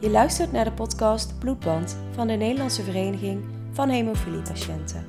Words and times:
Je 0.00 0.10
luistert 0.10 0.52
naar 0.52 0.64
de 0.64 0.72
podcast 0.72 1.38
Bloedband 1.38 1.96
van 2.14 2.26
de 2.26 2.32
Nederlandse 2.32 2.82
Vereniging 2.82 3.44
van 3.72 3.88
Hemofiliepatiënten. 3.88 5.04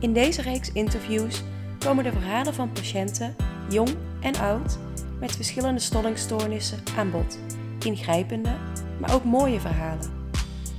In 0.00 0.12
deze 0.12 0.42
reeks 0.42 0.72
interviews 0.72 1.42
komen 1.78 2.04
de 2.04 2.12
verhalen 2.12 2.54
van 2.54 2.72
patiënten, 2.72 3.36
jong 3.68 3.88
en 4.20 4.36
oud, 4.36 4.78
met 5.20 5.36
verschillende 5.36 5.80
stollingstoornissen 5.80 6.78
aan 6.96 7.10
bod. 7.10 7.38
Ingrijpende, 7.84 8.56
maar 9.00 9.14
ook 9.14 9.24
mooie 9.24 9.60
verhalen. 9.60 10.10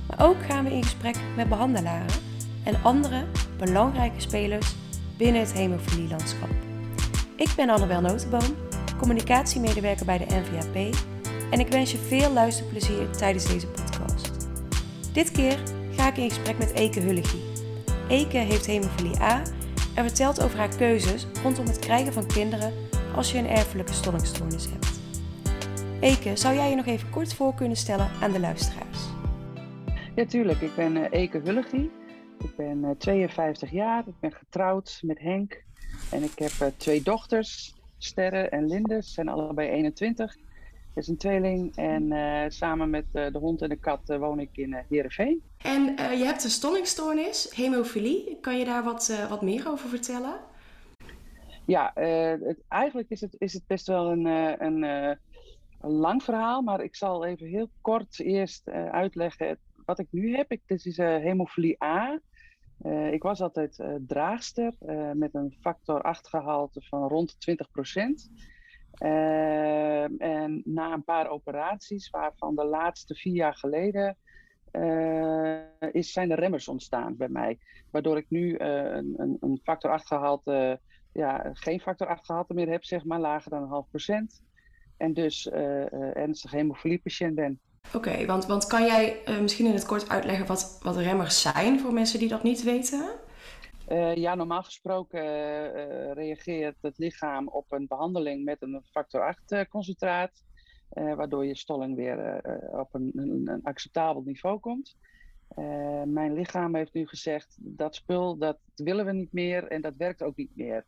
Maar 0.06 0.28
ook 0.28 0.42
gaan 0.48 0.64
we 0.64 0.72
in 0.72 0.82
gesprek 0.82 1.16
met 1.36 1.48
behandelaren 1.48 2.16
en 2.64 2.82
andere 2.82 3.24
belangrijke 3.58 4.20
spelers 4.20 4.74
binnen 5.16 5.40
het 5.40 5.52
hemofilielandschap. 5.52 6.50
Ik 7.36 7.52
ben 7.56 7.70
Annabel 7.70 8.00
Notenboom, 8.00 8.56
communicatiemedewerker 8.98 10.06
bij 10.06 10.18
de 10.18 10.26
NVAP 10.28 10.94
en 11.52 11.60
ik 11.60 11.68
wens 11.68 11.90
je 11.90 11.98
veel 11.98 12.32
luisterplezier 12.32 13.10
tijdens 13.10 13.46
deze 13.46 13.66
podcast. 13.66 14.48
Dit 15.12 15.30
keer 15.30 15.58
ga 15.90 16.08
ik 16.08 16.16
in 16.16 16.28
gesprek 16.28 16.58
met 16.58 16.72
Eke 16.72 17.00
Hullegie. 17.00 17.42
Eke 18.08 18.36
heeft 18.36 18.66
hemofilie 18.66 19.20
A 19.20 19.42
en 19.94 20.04
vertelt 20.04 20.42
over 20.42 20.58
haar 20.58 20.76
keuzes 20.76 21.26
rondom 21.42 21.66
het 21.66 21.78
krijgen 21.78 22.12
van 22.12 22.26
kinderen 22.26 22.72
als 23.14 23.32
je 23.32 23.38
een 23.38 23.48
erfelijke 23.48 23.92
stollingstoornis 23.92 24.68
hebt. 24.70 25.00
Eke, 26.00 26.36
zou 26.36 26.54
jij 26.54 26.70
je 26.70 26.76
nog 26.76 26.86
even 26.86 27.10
kort 27.10 27.34
voor 27.34 27.54
kunnen 27.54 27.76
stellen 27.76 28.10
aan 28.20 28.32
de 28.32 28.40
luisteraars? 28.40 28.98
Ja, 30.14 30.26
tuurlijk. 30.26 30.60
Ik 30.60 30.74
ben 30.74 30.96
uh, 30.96 31.06
Eke 31.10 31.40
Hullegie. 31.44 31.90
Ik 32.38 32.56
ben 32.56 32.78
uh, 32.84 32.90
52 32.98 33.70
jaar. 33.70 34.02
Ik 34.06 34.20
ben 34.20 34.32
getrouwd 34.32 34.98
met 35.02 35.18
Henk. 35.18 35.64
En 36.10 36.22
ik 36.22 36.38
heb 36.38 36.52
uh, 36.62 36.68
twee 36.76 37.02
dochters, 37.02 37.74
Sterre 37.98 38.48
en 38.48 38.66
Linde. 38.66 39.02
Ze 39.02 39.10
zijn 39.10 39.28
allebei 39.28 39.68
21. 39.68 40.36
Is 40.94 41.08
een 41.08 41.16
tweeling. 41.16 41.76
En 41.76 42.12
uh, 42.12 42.44
samen 42.48 42.90
met 42.90 43.04
uh, 43.12 43.26
de 43.32 43.38
hond 43.38 43.62
en 43.62 43.68
de 43.68 43.76
kat 43.76 44.10
uh, 44.10 44.18
woon 44.18 44.40
ik 44.40 44.56
in 44.56 44.84
Heerenveen. 44.88 45.42
En 45.56 45.82
je 46.18 46.24
hebt 46.24 46.44
een 46.44 46.50
stollingstoornis, 46.50 47.52
hemofilie. 47.54 48.38
Kan 48.40 48.58
je 48.58 48.64
daar 48.64 48.84
wat, 48.84 49.26
wat 49.28 49.42
meer 49.42 49.68
over 49.68 49.88
vertellen? 49.88 50.34
Ja, 51.66 51.90
het, 51.94 52.62
eigenlijk 52.68 53.10
is 53.10 53.20
het, 53.20 53.34
is 53.38 53.52
het 53.52 53.66
best 53.66 53.86
wel 53.86 54.10
een, 54.10 54.24
een, 54.64 54.82
een, 54.82 55.90
lang 55.90 56.22
verhaal. 56.22 56.62
Maar 56.62 56.82
ik 56.82 56.96
zal 56.96 57.24
even 57.24 57.46
heel 57.46 57.68
kort 57.80 58.20
eerst 58.20 58.68
uitleggen 58.70 59.58
wat 59.84 59.98
ik 59.98 60.06
nu 60.10 60.36
heb. 60.36 60.50
Ik, 60.50 60.60
dit 60.66 60.86
is 60.86 60.96
hemofilie 60.96 61.84
A. 61.84 62.20
ik 63.10 63.22
was 63.22 63.40
altijd 63.40 63.82
draagster 64.06 64.72
met 65.14 65.34
een 65.34 65.56
factor 65.60 66.02
8 66.02 66.28
gehalte 66.28 66.80
van 66.80 67.08
rond 67.08 67.40
20 67.40 67.70
procent. 67.70 68.30
Uh, 68.98 70.20
en 70.22 70.62
na 70.64 70.92
een 70.92 71.04
paar 71.04 71.28
operaties, 71.28 72.10
waarvan 72.10 72.54
de 72.54 72.64
laatste 72.64 73.14
vier 73.14 73.34
jaar 73.34 73.54
geleden, 73.54 74.16
uh, 74.72 75.60
is, 75.92 76.12
zijn 76.12 76.30
er 76.30 76.38
remmers 76.38 76.68
ontstaan 76.68 77.16
bij 77.16 77.28
mij. 77.28 77.58
Waardoor 77.90 78.16
ik 78.16 78.26
nu 78.28 78.58
uh, 78.58 78.58
een, 78.84 79.36
een, 79.40 79.60
factor 79.62 79.90
8 79.90 80.06
gehalte, 80.06 80.80
ja, 81.12 81.50
geen 81.52 81.80
factor 81.80 82.06
8 82.06 82.24
gehalte 82.24 82.54
meer 82.54 82.68
heb, 82.68 82.84
zeg 82.84 83.04
maar, 83.04 83.20
lager 83.20 83.50
dan 83.50 83.62
een 83.62 83.68
half 83.68 83.88
procent. 83.88 84.42
En 84.96 85.12
dus 85.12 85.46
ernstig 86.14 86.50
hemofiliepatiënt 86.50 87.34
ben. 87.34 87.60
Oké, 87.94 88.26
want, 88.26 88.46
want 88.46 88.66
kan 88.66 88.84
jij 88.84 89.22
misschien 89.40 89.66
in 89.66 89.74
het 89.74 89.86
kort 89.86 90.08
uitleggen 90.08 90.46
wat, 90.46 90.78
wat 90.82 90.96
remmers 90.96 91.40
zijn 91.40 91.80
voor 91.80 91.92
mensen 91.92 92.18
die 92.18 92.28
dat 92.28 92.42
niet 92.42 92.62
weten? 92.62 93.10
Uh, 93.92 94.14
ja, 94.14 94.34
normaal 94.34 94.62
gesproken 94.62 95.24
uh, 95.24 96.12
reageert 96.12 96.76
het 96.80 96.98
lichaam 96.98 97.48
op 97.48 97.72
een 97.72 97.86
behandeling 97.86 98.44
met 98.44 98.62
een 98.62 98.82
factor 98.90 99.22
8 99.22 99.52
uh, 99.52 99.60
concentraat, 99.68 100.44
waardoor 100.88 101.46
je 101.46 101.56
stolling 101.56 101.96
weer 101.96 102.40
op 102.72 102.94
een, 102.94 103.12
een, 103.14 103.60
acceptabel 103.62 104.22
niveau 104.22 104.58
komt. 104.58 104.96
mijn 106.04 106.32
lichaam 106.32 106.74
heeft 106.74 106.92
nu 106.92 107.06
gezegd 107.06 107.56
dat 107.58 107.94
spul 107.94 108.38
dat 108.38 108.58
willen 108.74 109.04
we 109.04 109.12
niet 109.12 109.32
meer 109.32 109.66
en 109.68 109.80
dat 109.80 109.96
werkt 109.96 110.22
ook 110.22 110.36
niet 110.36 110.56
meer. 110.56 110.84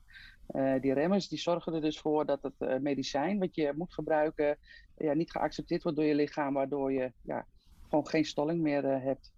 die 0.80 0.92
remmers 0.92 1.28
die 1.28 1.38
zorgen 1.38 1.74
er 1.74 1.80
dus 1.80 1.98
voor 1.98 2.26
dat 2.26 2.42
het 2.42 2.82
medicijn 2.82 3.38
wat 3.38 3.54
je 3.54 3.72
moet 3.76 3.94
gebruiken 3.94 4.58
ja, 4.96 5.12
niet 5.12 5.30
geaccepteerd 5.30 5.82
wordt 5.82 5.98
door 5.98 6.06
je 6.06 6.14
lichaam, 6.14 6.54
waardoor 6.54 6.92
je 6.92 7.12
ja, 7.22 7.46
gewoon 7.88 8.08
geen 8.08 8.24
stolling 8.24 8.60
meer 8.60 8.84
hebt. 8.84 9.32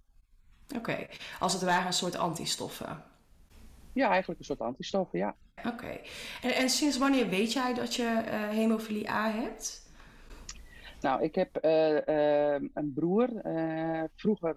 Oké, 0.77 1.07
als 1.39 1.53
het 1.53 1.63
ware 1.63 1.87
een 1.87 1.93
soort 1.93 2.17
antistoffen. 2.17 3.15
Ja, 3.97 4.09
eigenlijk 4.09 4.39
een 4.39 4.47
soort 4.47 4.61
antistoffen, 4.61 5.19
ja. 5.19 5.37
Oké. 5.67 6.01
En, 6.43 6.55
en, 6.55 6.69
sinds 6.69 6.99
wanneer 6.99 7.29
weet 7.29 7.53
jij 7.53 7.75
dat 7.75 7.95
je 7.95 8.03
uh, 8.03 8.49
hemofilie 8.49 9.11
A 9.11 9.31
hebt? 9.31 9.91
Nou, 11.01 11.23
ik 11.23 11.35
heb 11.35 11.65
uh, 11.65 11.91
uh, 12.07 12.69
een 12.75 12.93
broer. 12.95 13.29
vroeger, 14.15 14.57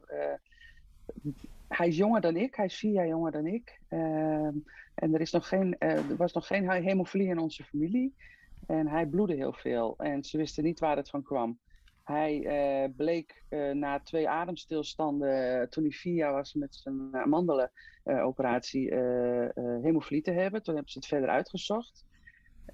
hij 1.67 1.87
is 1.87 1.97
jonger 1.97 2.21
dan 2.21 2.35
ik. 2.35 2.55
Hij 2.55 2.65
is 2.65 2.77
vier 2.77 2.91
jaar 2.91 3.07
jonger 3.07 3.31
dan 3.31 3.45
ik. 3.45 3.79
En 4.95 5.13
er, 5.13 5.21
is 5.21 5.31
nog 5.31 5.47
geen, 5.47 5.77
er 5.77 6.15
was 6.17 6.33
nog 6.33 6.47
geen 6.47 6.69
hemofilie 6.69 7.27
in 7.27 7.39
onze 7.39 7.63
familie. 7.63 8.15
En 8.67 8.87
hij 8.87 9.05
bloedde 9.05 9.35
heel 9.35 9.53
veel. 9.53 9.95
En 9.97 10.23
ze 10.23 10.37
wisten 10.37 10.63
niet 10.63 10.79
waar 10.79 10.97
het 10.97 11.09
van 11.09 11.23
kwam. 11.23 11.59
Hij 12.11 12.39
uh, 12.83 12.95
bleek 12.95 13.43
uh, 13.49 13.71
na 13.71 13.99
twee 13.99 14.29
ademstilstanden, 14.29 15.69
toen 15.69 15.83
hij 15.83 15.91
vier 15.91 16.13
jaar 16.13 16.33
was 16.33 16.53
met 16.53 16.75
zijn 16.75 17.15
amandelenoperatie, 17.15 18.91
uh, 18.91 19.47
hemofilie 19.55 20.21
te 20.21 20.31
hebben. 20.31 20.63
Toen 20.63 20.73
hebben 20.73 20.91
ze 20.91 20.99
het 20.99 21.07
verder 21.07 21.29
uitgezocht. 21.29 22.05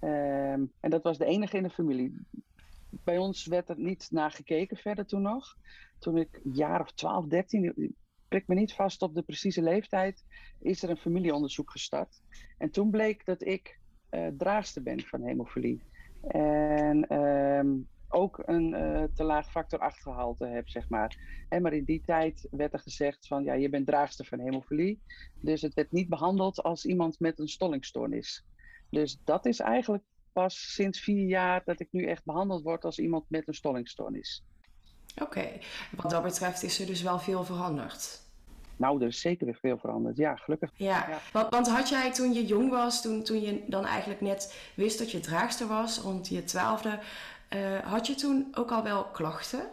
Um, 0.01 0.71
en 0.79 0.89
dat 0.89 1.03
was 1.03 1.17
de 1.17 1.25
enige 1.25 1.57
in 1.57 1.63
de 1.63 1.69
familie. 1.69 2.25
Bij 2.89 3.17
ons 3.17 3.45
werd 3.45 3.69
er 3.69 3.79
niet 3.79 4.07
naar 4.11 4.31
gekeken 4.31 4.77
verder 4.77 5.05
toen 5.05 5.21
nog. 5.21 5.55
Toen 5.99 6.17
ik 6.17 6.39
jaar 6.43 6.81
of 6.81 6.91
12, 6.91 7.25
13, 7.25 7.95
prik 8.27 8.47
me 8.47 8.55
niet 8.55 8.73
vast 8.73 9.01
op 9.01 9.15
de 9.15 9.21
precieze 9.21 9.61
leeftijd, 9.61 10.23
is 10.59 10.83
er 10.83 10.89
een 10.89 10.97
familieonderzoek 10.97 11.71
gestart. 11.71 12.21
En 12.57 12.71
toen 12.71 12.89
bleek 12.89 13.25
dat 13.25 13.45
ik 13.45 13.79
draagster 14.37 14.83
ben 14.83 15.01
van 15.01 15.21
hemofilie. 15.21 15.81
En 16.27 17.13
um, 17.19 17.87
ook 18.09 18.41
een 18.45 18.73
uh, 18.73 19.03
te 19.13 19.23
laag 19.23 19.51
factor 19.51 19.79
8 19.79 20.01
gehalte 20.01 20.45
heb, 20.45 20.69
zeg 20.69 20.89
maar. 20.89 21.17
En 21.49 21.61
maar 21.61 21.73
in 21.73 21.83
die 21.83 22.01
tijd 22.05 22.47
werd 22.51 22.73
er 22.73 22.79
gezegd 22.79 23.27
van, 23.27 23.43
ja, 23.43 23.53
je 23.53 23.69
bent 23.69 23.87
draagster 23.87 24.25
van 24.25 24.39
hemofilie. 24.39 25.01
Dus 25.41 25.61
het 25.61 25.73
werd 25.73 25.91
niet 25.91 26.09
behandeld 26.09 26.63
als 26.63 26.85
iemand 26.85 27.19
met 27.19 27.39
een 27.39 27.47
stollingstoornis. 27.47 28.45
Dus 28.89 29.17
dat 29.23 29.45
is 29.45 29.59
eigenlijk 29.59 30.03
pas 30.33 30.73
sinds 30.73 30.99
vier 30.99 31.27
jaar 31.27 31.61
dat 31.65 31.79
ik 31.79 31.87
nu 31.91 32.05
echt 32.05 32.25
behandeld 32.25 32.63
word 32.63 32.85
als 32.85 32.99
iemand 32.99 33.25
met 33.27 33.47
een 33.47 33.53
stollingstoornis. 33.53 34.43
Oké, 35.21 35.23
okay. 35.23 35.61
wat 35.95 36.11
dat 36.11 36.23
betreft 36.23 36.63
is 36.63 36.79
er 36.79 36.85
dus 36.85 37.01
wel 37.01 37.19
veel 37.19 37.43
veranderd. 37.43 38.23
Nou, 38.77 39.01
er 39.01 39.07
is 39.07 39.21
zeker 39.21 39.45
weer 39.45 39.57
veel 39.61 39.77
veranderd. 39.77 40.17
Ja, 40.17 40.35
gelukkig. 40.35 40.71
Ja, 40.75 41.07
ja. 41.09 41.19
Want, 41.31 41.49
want, 41.49 41.67
had 41.67 41.89
jij 41.89 42.11
toen 42.11 42.33
je 42.33 42.45
jong 42.45 42.69
was, 42.69 43.01
toen, 43.01 43.23
toen 43.23 43.41
je 43.41 43.63
dan 43.67 43.85
eigenlijk 43.85 44.21
net 44.21 44.71
wist 44.75 44.97
dat 44.97 45.11
je 45.11 45.19
draagster 45.19 45.67
was, 45.67 45.99
rond 45.99 46.27
je 46.27 46.43
twaalfde, 46.43 46.99
uh, 47.55 47.79
had 47.79 48.07
je 48.07 48.15
toen 48.15 48.47
ook 48.57 48.71
al 48.71 48.83
wel 48.83 49.05
klachten? 49.05 49.69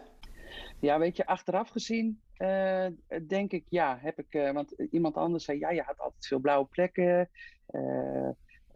Ja, 0.81 0.99
weet 0.99 1.17
je, 1.17 1.27
achteraf 1.27 1.69
gezien 1.69 2.21
uh, 2.39 2.87
denk 3.27 3.53
ik 3.53 3.65
ja. 3.69 3.99
Heb 4.01 4.19
ik, 4.19 4.35
uh, 4.35 4.51
want 4.51 4.75
iemand 4.91 5.17
anders 5.17 5.45
zei 5.45 5.59
ja, 5.59 5.71
je 5.71 5.83
had 5.83 5.99
altijd 5.99 6.27
veel 6.27 6.39
blauwe 6.39 6.67
plekken. 6.67 7.29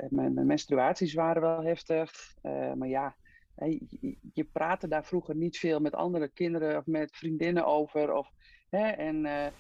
Mijn, 0.09 0.35
mijn, 0.35 0.47
menstruaties 0.47 1.15
waren 1.15 1.43
wel 1.43 1.63
heftig. 1.63 2.35
maar 2.75 2.89
ja, 2.89 3.15
je, 3.57 4.17
je 4.33 4.45
praatte 4.45 4.89
daar 4.89 5.05
vroeger 5.05 5.37
niet 5.37 5.59
veel 5.59 5.81
met 5.81 5.95
andere 5.95 6.29
kinderen 6.29 6.77
of 6.77 6.87
met 6.87 7.17
vriendinnen 7.17 7.67
over. 7.67 8.13
Of, 8.13 8.31
hè, 8.71 8.89
en 8.89 9.53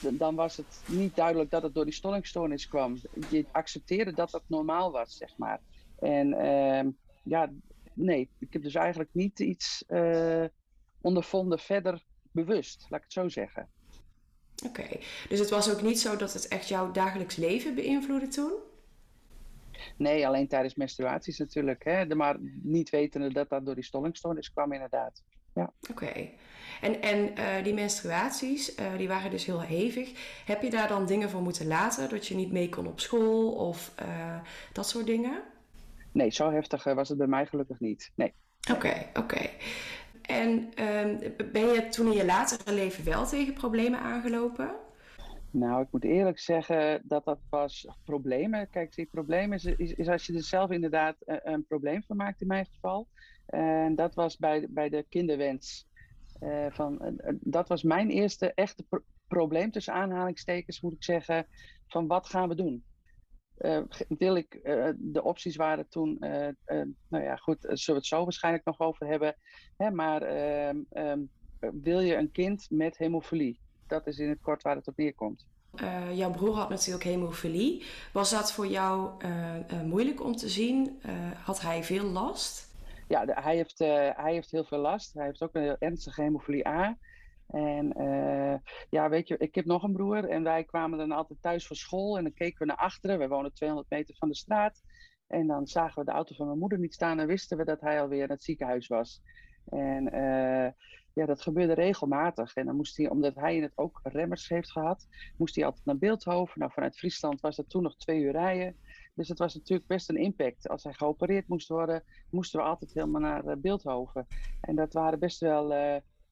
dan 0.00 0.34
was 0.34 0.56
het 0.56 0.82
niet 0.86 1.16
duidelijk 1.16 1.50
dat 1.50 1.62
het 1.62 1.74
door 1.74 1.84
die 1.84 1.94
stollingstoornis 1.94 2.68
kwam. 2.68 2.96
Je 3.30 3.44
accepteerde 3.52 4.12
dat 4.12 4.30
dat 4.30 4.42
normaal 4.46 4.92
was, 4.92 5.16
zeg 5.16 5.36
maar. 5.36 5.60
En 5.98 6.32
ehm, 6.32 6.90
ja, 7.22 7.50
nee, 7.98 8.28
ik 8.38 8.52
heb 8.52 8.62
dus 8.62 8.74
eigenlijk 8.74 9.10
niet 9.12 9.38
iets 9.38 9.84
uh, 9.88 10.44
ondervonden 11.00 11.58
verder 11.58 12.04
bewust, 12.30 12.86
laat 12.88 12.98
ik 12.98 13.04
het 13.04 13.12
zo 13.12 13.28
zeggen. 13.28 13.68
Oké, 14.66 14.80
okay. 14.80 15.00
dus 15.28 15.38
het 15.38 15.50
was 15.50 15.70
ook 15.70 15.82
niet 15.82 16.00
zo 16.00 16.16
dat 16.16 16.32
het 16.32 16.48
echt 16.48 16.68
jouw 16.68 16.90
dagelijks 16.90 17.36
leven 17.36 17.74
beïnvloedde 17.74 18.28
toen? 18.28 18.52
Nee, 19.96 20.26
alleen 20.26 20.48
tijdens 20.48 20.74
menstruaties 20.74 21.38
natuurlijk. 21.38 21.84
Hè? 21.84 22.14
Maar 22.14 22.36
niet 22.62 22.90
wetende 22.90 23.32
dat 23.32 23.48
dat 23.48 23.64
door 23.64 23.74
die 23.74 23.84
stollingstoornis 23.84 24.52
kwam 24.52 24.72
inderdaad. 24.72 25.22
Ja. 25.54 25.72
Oké. 25.90 26.28
En, 26.80 27.02
en 27.02 27.38
uh, 27.38 27.64
die 27.64 27.74
menstruaties, 27.74 28.78
uh, 28.78 28.96
die 28.96 29.08
waren 29.08 29.30
dus 29.30 29.44
heel 29.44 29.60
hevig. 29.60 30.12
Heb 30.44 30.62
je 30.62 30.70
daar 30.70 30.88
dan 30.88 31.06
dingen 31.06 31.30
voor 31.30 31.42
moeten 31.42 31.66
laten? 31.66 32.08
Dat 32.08 32.26
je 32.26 32.34
niet 32.34 32.52
mee 32.52 32.68
kon 32.68 32.86
op 32.86 33.00
school 33.00 33.52
of 33.52 33.94
uh, 34.02 34.36
dat 34.72 34.88
soort 34.88 35.06
dingen? 35.06 35.42
Nee, 36.18 36.30
zo 36.30 36.50
heftig 36.50 36.86
eh, 36.86 36.94
was 36.94 37.08
het 37.08 37.18
bij 37.18 37.26
mij 37.26 37.46
gelukkig 37.46 37.80
niet. 37.80 38.12
Nee. 38.14 38.34
Oké, 38.70 39.06
oké. 39.08 39.20
Okay. 39.20 39.50
En 40.22 40.48
um, 40.48 41.18
ben 41.52 41.66
je 41.66 41.88
toen 41.90 42.06
in 42.06 42.12
je 42.12 42.24
latere 42.24 42.72
leven 42.72 43.04
wel 43.04 43.26
tegen 43.26 43.54
problemen 43.54 44.00
aangelopen? 44.00 44.70
Nou, 45.50 45.82
ik 45.82 45.88
moet 45.90 46.04
eerlijk 46.04 46.38
zeggen 46.38 47.02
dat 47.04 47.24
dat 47.24 47.38
was 47.50 47.88
problemen. 48.04 48.70
Kijk, 48.70 48.94
die 48.94 49.06
problemen 49.06 49.56
is, 49.56 49.64
is, 49.64 49.92
is, 49.92 50.08
als 50.08 50.26
je 50.26 50.34
er 50.34 50.42
zelf 50.42 50.70
inderdaad 50.70 51.16
een, 51.18 51.52
een, 51.52 51.66
probleem 51.66 52.02
van 52.02 52.16
maakt 52.16 52.40
in 52.40 52.46
mijn 52.46 52.66
geval. 52.66 53.08
En 53.46 53.94
dat 53.94 54.14
was 54.14 54.36
bij, 54.36 54.66
bij 54.70 54.88
de 54.88 55.06
kinderwens. 55.08 55.86
van, 56.68 57.20
dat 57.40 57.68
was 57.68 57.82
mijn 57.82 58.10
eerste 58.10 58.52
echte 58.54 58.84
probleem 59.28 59.70
tussen 59.70 59.94
aanhalingstekens, 59.94 60.80
moet 60.80 60.92
ik 60.92 61.04
zeggen. 61.04 61.46
Van 61.86 62.06
wat 62.06 62.26
gaan 62.26 62.48
we 62.48 62.54
doen? 62.54 62.84
Wil 64.08 64.36
ik, 64.36 64.60
de 64.96 65.22
opties 65.22 65.56
waren 65.56 65.88
toen, 65.88 66.16
nou 67.08 67.24
ja, 67.24 67.36
goed, 67.36 67.58
zullen 67.60 67.80
we 67.86 67.92
het 67.92 68.06
zo 68.06 68.22
waarschijnlijk 68.22 68.64
nog 68.64 68.80
over 68.80 69.06
hebben. 69.06 69.36
Hè, 69.76 69.90
maar 69.90 70.22
ehm, 70.22 70.78
ehm, 70.90 71.20
wil 71.58 72.00
je 72.00 72.16
een 72.16 72.32
kind 72.32 72.66
met 72.70 72.98
hemofilie? 72.98 73.60
Dat 73.86 74.06
is 74.06 74.18
in 74.18 74.28
het 74.28 74.40
kort 74.40 74.62
waar 74.62 74.76
het 74.76 74.88
op 74.88 74.96
neerkomt. 74.96 75.46
Jouw 76.12 76.30
broer 76.30 76.54
had 76.54 76.68
natuurlijk 76.68 77.04
hemofilie. 77.04 77.84
Was 78.12 78.30
dat 78.30 78.52
voor 78.52 78.66
jou 78.66 79.10
moeilijk 79.84 80.24
om 80.24 80.36
te 80.36 80.48
zien? 80.48 81.00
had 81.44 81.60
hij 81.60 81.84
veel 81.84 82.04
last? 82.04 82.66
Ja, 83.08 83.24
de, 83.24 83.40
hij, 83.40 83.56
heeft, 83.56 83.78
hij 83.78 84.32
heeft 84.32 84.50
heel 84.50 84.64
veel 84.64 84.78
last. 84.78 85.14
Hij 85.14 85.24
heeft 85.26 85.42
ook 85.42 85.54
een 85.54 85.62
heel 85.62 85.76
ernstige 85.78 86.22
hemofilie 86.22 86.68
A. 86.68 86.98
En 87.48 87.92
ja, 88.90 89.08
weet 89.08 89.28
je, 89.28 89.36
ik 89.38 89.54
heb 89.54 89.64
nog 89.64 89.82
een 89.82 89.92
broer 89.92 90.28
en 90.28 90.42
wij 90.42 90.64
kwamen 90.64 90.98
dan 90.98 91.12
altijd 91.12 91.42
thuis 91.42 91.66
van 91.66 91.76
school 91.76 92.16
en 92.16 92.22
dan 92.22 92.32
keken 92.32 92.58
we 92.58 92.64
naar 92.64 92.76
achteren. 92.76 93.18
We 93.18 93.28
wonen 93.28 93.52
200 93.52 93.90
meter 93.90 94.14
van 94.16 94.28
de 94.28 94.34
straat. 94.34 94.82
En 95.26 95.46
dan 95.46 95.66
zagen 95.66 95.98
we 95.98 96.10
de 96.10 96.16
auto 96.16 96.34
van 96.34 96.46
mijn 96.46 96.58
moeder 96.58 96.78
niet 96.78 96.94
staan 96.94 97.18
en 97.18 97.26
wisten 97.26 97.56
we 97.56 97.64
dat 97.64 97.80
hij 97.80 98.00
alweer 98.00 98.22
in 98.22 98.30
het 98.30 98.42
ziekenhuis 98.42 98.86
was. 98.86 99.22
En 99.64 100.10
ja, 101.18 101.26
dat 101.26 101.42
gebeurde 101.42 101.72
regelmatig. 101.72 102.54
En 102.54 102.66
dan 102.66 102.76
moest 102.76 102.96
hij, 102.96 103.08
omdat 103.08 103.34
hij 103.34 103.56
in 103.56 103.62
het 103.62 103.72
ook 103.78 104.00
remmers 104.02 104.48
heeft 104.48 104.70
gehad, 104.70 105.06
moest 105.36 105.54
hij 105.54 105.64
altijd 105.64 105.84
naar 105.84 105.98
Beeldhoven. 105.98 106.58
Nou, 106.58 106.72
vanuit 106.72 106.96
Friesland 106.96 107.40
was 107.40 107.56
dat 107.56 107.68
toen 107.68 107.82
nog 107.82 107.96
twee 107.96 108.20
uur 108.20 108.32
rijden. 108.32 108.76
Dus 109.14 109.28
het 109.28 109.38
was 109.38 109.54
natuurlijk 109.54 109.88
best 109.88 110.08
een 110.08 110.16
impact. 110.16 110.68
Als 110.68 110.84
hij 110.84 110.92
geopereerd 110.92 111.48
moest 111.48 111.68
worden, 111.68 112.02
moesten 112.30 112.60
we 112.60 112.66
altijd 112.66 112.92
helemaal 112.94 113.20
naar 113.20 113.44
uh, 113.44 113.56
Beeldhoven. 113.56 114.26
En 114.60 114.74
dat 114.74 114.92
waren 114.92 115.18
best 115.18 115.40
wel, 115.40 115.72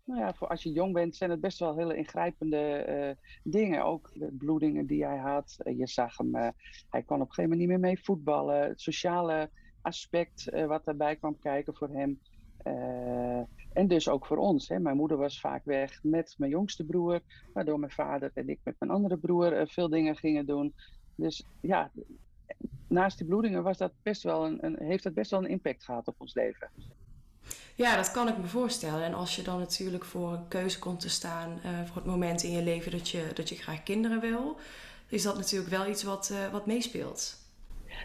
nou 0.06 0.20
ja, 0.20 0.34
voor 0.34 0.48
als 0.48 0.62
je 0.62 0.72
jong 0.72 0.92
bent, 0.92 1.16
zijn 1.16 1.30
het 1.30 1.40
best 1.40 1.58
wel 1.58 1.76
hele 1.76 1.96
ingrijpende 1.96 2.86
uh, 2.88 3.28
dingen. 3.42 3.84
Ook 3.84 4.10
de 4.14 4.32
bloedingen 4.38 4.86
die 4.86 5.04
hij 5.04 5.18
had. 5.18 5.56
je 5.64 5.86
zag 5.86 6.16
hem, 6.16 6.34
hij 6.90 7.02
kon 7.02 7.20
op 7.20 7.28
een 7.28 7.34
gegeven 7.34 7.42
moment 7.42 7.58
niet 7.58 7.68
meer 7.68 7.80
mee 7.80 8.04
voetballen. 8.04 8.68
Het 8.68 8.80
sociale 8.80 9.50
aspect 9.82 10.50
wat 10.66 10.84
daarbij 10.84 11.16
kwam 11.16 11.38
kijken 11.38 11.74
voor 11.74 11.88
hem. 11.88 12.20
En 13.72 13.86
dus 13.88 14.08
ook 14.08 14.26
voor 14.26 14.36
ons. 14.36 14.68
Hè. 14.68 14.78
Mijn 14.78 14.96
moeder 14.96 15.16
was 15.16 15.40
vaak 15.40 15.64
weg 15.64 16.02
met 16.02 16.34
mijn 16.38 16.50
jongste 16.50 16.84
broer, 16.84 17.20
waardoor 17.52 17.78
mijn 17.78 17.92
vader 17.92 18.30
en 18.34 18.48
ik 18.48 18.60
met 18.62 18.76
mijn 18.78 18.90
andere 18.90 19.18
broer 19.18 19.68
veel 19.68 19.88
dingen 19.88 20.16
gingen 20.16 20.46
doen. 20.46 20.74
Dus 21.14 21.44
ja, 21.60 21.90
naast 22.88 23.18
die 23.18 23.26
bloedingen 23.26 23.62
was 23.62 23.78
dat 23.78 23.92
best 24.02 24.22
wel 24.22 24.46
een, 24.46 24.64
een, 24.64 24.76
heeft 24.78 25.02
dat 25.02 25.14
best 25.14 25.30
wel 25.30 25.44
een 25.44 25.50
impact 25.50 25.84
gehad 25.84 26.06
op 26.06 26.14
ons 26.18 26.34
leven. 26.34 26.70
Ja, 27.76 27.96
dat 27.96 28.10
kan 28.10 28.28
ik 28.28 28.38
me 28.38 28.46
voorstellen. 28.46 29.02
En 29.02 29.14
als 29.14 29.36
je 29.36 29.42
dan 29.42 29.58
natuurlijk 29.58 30.04
voor 30.04 30.32
een 30.32 30.48
keuze 30.48 30.78
komt 30.78 31.00
te 31.00 31.08
staan 31.08 31.60
uh, 31.64 31.84
voor 31.84 31.96
het 31.96 32.04
moment 32.04 32.42
in 32.42 32.50
je 32.50 32.62
leven 32.62 32.90
dat 32.90 33.08
je, 33.08 33.30
dat 33.34 33.48
je 33.48 33.54
graag 33.54 33.82
kinderen 33.82 34.20
wil, 34.20 34.56
is 35.08 35.22
dat 35.22 35.36
natuurlijk 35.36 35.70
wel 35.70 35.88
iets 35.88 36.02
wat, 36.02 36.30
uh, 36.32 36.52
wat 36.52 36.66
meespeelt. 36.66 37.36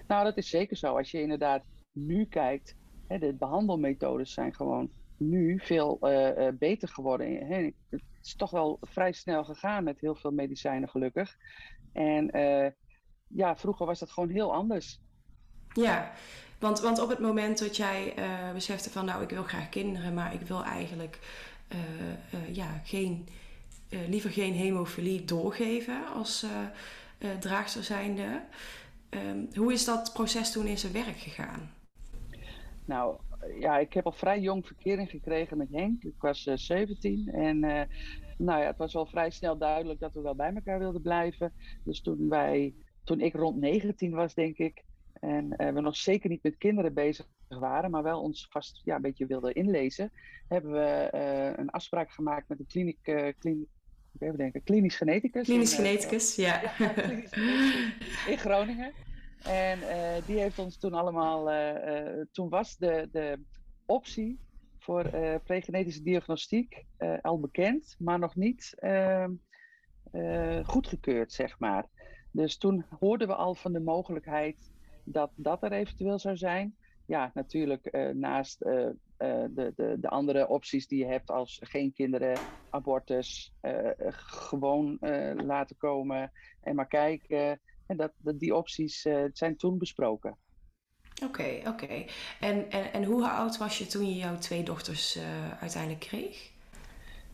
Nou, 0.07 0.23
dat 0.23 0.37
is 0.37 0.49
zeker 0.49 0.77
zo. 0.77 0.97
Als 0.97 1.11
je 1.11 1.21
inderdaad 1.21 1.63
nu 1.91 2.25
kijkt, 2.25 2.75
hè, 3.07 3.17
de 3.19 3.33
behandelmethodes 3.33 4.33
zijn 4.33 4.55
gewoon 4.55 4.91
nu 5.17 5.59
veel 5.63 5.97
uh, 6.01 6.47
beter 6.59 6.87
geworden. 6.87 7.47
het 7.89 8.03
is 8.21 8.35
toch 8.35 8.51
wel 8.51 8.77
vrij 8.81 9.11
snel 9.11 9.43
gegaan 9.43 9.83
met 9.83 9.99
heel 9.99 10.15
veel 10.15 10.31
medicijnen, 10.31 10.89
gelukkig. 10.89 11.35
En 11.93 12.29
ja, 13.27 13.55
vroeger 13.55 13.85
was 13.85 13.99
dat 13.99 14.11
gewoon 14.11 14.29
heel 14.29 14.53
anders. 14.53 15.01
Ja, 15.73 16.11
want, 16.59 16.79
want 16.79 16.99
op 16.99 17.09
het 17.09 17.19
moment 17.19 17.59
dat 17.59 17.77
jij 17.77 18.13
uh, 18.17 18.53
besefte 18.53 18.89
van 18.89 19.05
nou, 19.05 19.23
ik 19.23 19.29
wil 19.29 19.43
graag 19.43 19.69
kinderen, 19.69 20.13
maar 20.13 20.33
ik 20.33 20.41
wil 20.41 20.63
eigenlijk 20.63 21.19
ja, 22.51 22.81
geen, 22.83 23.27
liever 23.89 24.29
geen 24.29 24.53
hemofilie 24.53 25.25
doorgeven 25.25 26.07
als 26.13 26.45
draagster 27.39 27.83
zijnde. 27.83 28.41
Um, 29.13 29.47
hoe 29.55 29.73
is 29.73 29.85
dat 29.85 30.13
proces 30.13 30.51
toen 30.51 30.65
in 30.65 30.77
zijn 30.77 30.93
werk 30.93 31.17
gegaan? 31.17 31.71
Nou, 32.85 33.17
ja, 33.59 33.77
ik 33.77 33.93
heb 33.93 34.05
al 34.05 34.11
vrij 34.11 34.39
jong 34.39 34.65
verkering 34.65 35.09
gekregen 35.09 35.57
met 35.57 35.67
Henk. 35.71 36.03
Ik 36.03 36.15
was 36.19 36.45
uh, 36.45 36.53
eh, 36.53 36.59
17 36.59 37.29
en 37.33 37.63
uh, 37.63 37.81
nou 38.37 38.61
ja, 38.61 38.67
het 38.67 38.77
was 38.77 38.95
al 38.95 39.05
vrij 39.05 39.29
snel 39.29 39.57
duidelijk 39.57 39.99
dat 39.99 40.13
we 40.13 40.21
wel 40.21 40.35
bij 40.35 40.53
elkaar 40.53 40.79
wilden 40.79 41.01
blijven. 41.01 41.53
Dus 41.83 42.01
toen, 42.01 42.29
wij, 42.29 42.73
toen 43.03 43.19
ik 43.19 43.33
rond 43.33 43.59
19 43.59 44.11
was, 44.11 44.33
denk 44.33 44.57
ik, 44.57 44.83
en 45.21 45.53
uh, 45.57 45.69
we 45.69 45.81
nog 45.81 45.95
zeker 45.95 46.29
niet 46.29 46.43
met 46.43 46.57
kinderen 46.57 46.93
bezig 46.93 47.27
waren, 47.47 47.91
maar 47.91 48.03
wel 48.03 48.21
ons 48.21 48.47
vast 48.49 48.81
ja, 48.83 48.95
een 48.95 49.01
beetje 49.01 49.25
wilden 49.25 49.53
inlezen, 49.53 50.11
hebben 50.47 50.71
we 50.71 51.09
een 51.57 51.69
afspraak 51.69 52.11
gemaakt 52.11 52.47
met 52.47 52.59
een 52.59 52.67
kliniek, 52.67 53.33
kliniek 53.39 53.69
even 54.19 54.37
denken, 54.37 54.63
klinisch 54.63 54.95
geneticus. 54.95 55.45
Klinisch 55.45 55.75
geneticus, 55.75 56.35
ja. 56.35 56.61
ja 56.77 56.87
klinisch 56.87 57.31
geneticus 57.31 58.27
in 58.27 58.37
Groningen. 58.37 58.93
En 59.43 59.79
uh, 59.79 60.25
die 60.25 60.39
heeft 60.39 60.59
ons 60.59 60.77
toen 60.77 60.93
allemaal, 60.93 61.51
uh, 61.51 62.21
toen 62.31 62.49
was 62.49 62.77
de, 62.77 63.09
de 63.11 63.39
optie 63.85 64.39
voor 64.77 65.09
pregenetische 65.43 66.03
diagnostiek 66.03 66.85
al 67.21 67.39
bekend, 67.39 67.95
maar 67.99 68.19
nog 68.19 68.35
niet 68.35 68.75
ehm, 68.77 69.31
goedgekeurd, 70.63 71.31
zeg 71.31 71.59
maar. 71.59 71.85
Dus 72.31 72.57
toen 72.57 72.85
hoorden 72.99 73.27
we 73.27 73.35
al 73.35 73.55
van 73.55 73.73
de 73.73 73.79
mogelijkheid 73.79 74.71
dat 75.03 75.31
dat 75.35 75.63
er 75.63 75.71
eventueel 75.71 76.19
zou 76.19 76.37
zijn. 76.37 76.75
Ja, 77.05 77.31
natuurlijk 77.33 78.11
naast 78.13 78.59
de, 78.59 78.95
de, 79.75 79.97
de 79.99 80.09
andere 80.09 80.47
opties 80.47 80.87
die 80.87 80.99
je 80.99 81.11
hebt 81.11 81.29
als 81.29 81.59
geen 81.63 81.93
kinderen, 81.93 82.37
abortus, 82.69 83.53
gewoon 84.11 84.97
laten 85.45 85.77
komen 85.77 86.31
en 86.61 86.75
maar 86.75 86.87
kijken. 86.87 87.59
En 87.91 87.97
dat, 87.97 88.11
dat 88.17 88.39
die 88.39 88.55
opties 88.55 89.05
uh, 89.05 89.23
zijn 89.33 89.57
toen 89.57 89.77
besproken. 89.77 90.37
Oké, 91.23 91.61
oké. 91.67 92.05
En, 92.39 92.71
en, 92.71 92.93
en 92.93 93.03
hoe 93.03 93.29
oud 93.29 93.57
was 93.57 93.77
je 93.77 93.85
toen 93.85 94.05
je 94.05 94.15
jouw 94.15 94.37
twee 94.37 94.63
dochters 94.63 95.17
uh, 95.17 95.23
uiteindelijk 95.61 96.01
kreeg? 96.01 96.51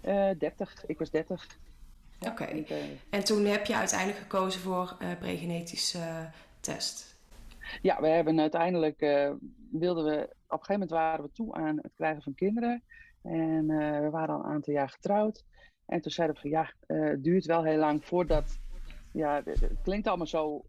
Uh, 0.06 0.30
eh, 0.30 0.40
30. 0.40 0.86
Ik 0.88 1.00
was 1.00 1.12
30. 1.12 1.48
Oké. 2.20 2.44
En, 2.44 2.66
en, 3.10 3.24
toen 3.24 3.46
heb 3.46 3.66
je 3.66 3.76
uiteindelijk 3.76 4.20
gekozen 4.20 4.62
voor 4.62 4.98
pregenetische 5.20 6.30
test? 6.60 7.17
Ja, 7.82 8.02
we 8.02 8.08
hebben 8.08 8.40
uiteindelijk 8.40 9.00
wilden 9.72 10.06
we 10.06 10.22
op 10.48 10.60
een 10.60 10.66
gegeven 10.66 10.74
moment 10.74 10.90
waren 10.90 11.26
we 11.26 11.32
toe 11.32 11.56
aan 11.56 11.78
het 11.82 11.94
krijgen 11.96 12.22
van 12.22 12.36
kinderen. 12.36 12.84
En 13.24 13.68
we 14.04 14.10
waren 14.12 14.36
al 14.36 14.40
een 14.40 14.52
aantal 14.52 14.74
jaar 14.74 14.90
getrouwd. 14.90 15.46
En 15.86 16.02
toen 16.02 16.12
zeiden 16.12 16.36
we 16.36 16.42
van 16.42 16.50
ja, 16.50 16.74
het 16.88 17.24
duurt 17.24 17.46
wel 17.46 17.64
heel 17.64 17.80
lang 17.80 18.06
voordat 18.06 18.60
ja, 19.18 19.42
het 19.46 19.82
klinkt 19.84 20.08
allemaal 20.08 20.28
zo 20.28 20.66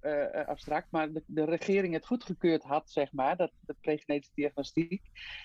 abstract, 0.46 0.86
maar 0.90 1.12
de, 1.12 1.22
de, 1.26 1.44
regering 1.44 1.94
het 1.94 2.06
goedgekeurd 2.06 2.62
had, 2.62 2.90
zeg 2.90 3.12
maar, 3.12 3.36
dat, 3.36 3.50
de 3.60 3.74
pregenetische 3.80 4.34
diagnostiek. 4.34 5.02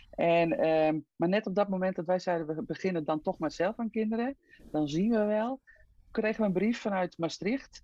En, 0.09 0.51
uh, 0.51 1.01
maar 1.15 1.29
net 1.29 1.47
op 1.47 1.55
dat 1.55 1.69
moment 1.69 1.95
dat 1.95 2.05
wij 2.05 2.19
zeiden, 2.19 2.55
we 2.55 2.63
beginnen 2.63 3.05
dan 3.05 3.21
toch 3.21 3.37
maar 3.37 3.51
zelf 3.51 3.79
aan 3.79 3.89
kinderen, 3.89 4.37
dan 4.71 4.87
zien 4.87 5.11
we 5.11 5.25
wel, 5.25 5.61
kregen 6.11 6.41
we 6.41 6.47
een 6.47 6.53
brief 6.53 6.79
vanuit 6.81 7.17
Maastricht, 7.17 7.83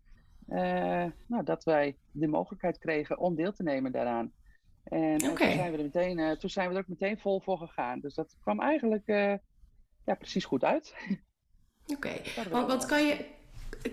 uh, 0.50 1.06
nou, 1.26 1.44
dat 1.44 1.64
wij 1.64 1.98
de 2.12 2.28
mogelijkheid 2.28 2.78
kregen 2.78 3.18
om 3.18 3.36
deel 3.36 3.54
te 3.54 3.64
nemen 3.64 3.92
daaraan. 3.92 4.32
En 4.84 5.18
toen, 5.18 5.38
zijn 5.38 5.72
we 5.72 5.78
er 5.78 5.84
meteen, 5.84 6.38
toen 6.38 6.50
zijn 6.50 6.70
we 6.70 6.74
er 6.74 6.82
ook 6.82 6.88
meteen 6.88 7.20
vol 7.20 7.40
voor 7.40 7.58
gegaan. 7.58 8.00
Dus 8.00 8.14
dat 8.14 8.38
kwam 8.42 8.60
eigenlijk 8.60 9.08
ja, 10.06 10.16
precies 10.18 10.46
goed 10.46 10.64
uit. 10.64 10.96
Oké, 11.96 12.12
want, 12.50 12.68
want 12.68 12.86
kan 12.86 13.06
je, 13.06 13.26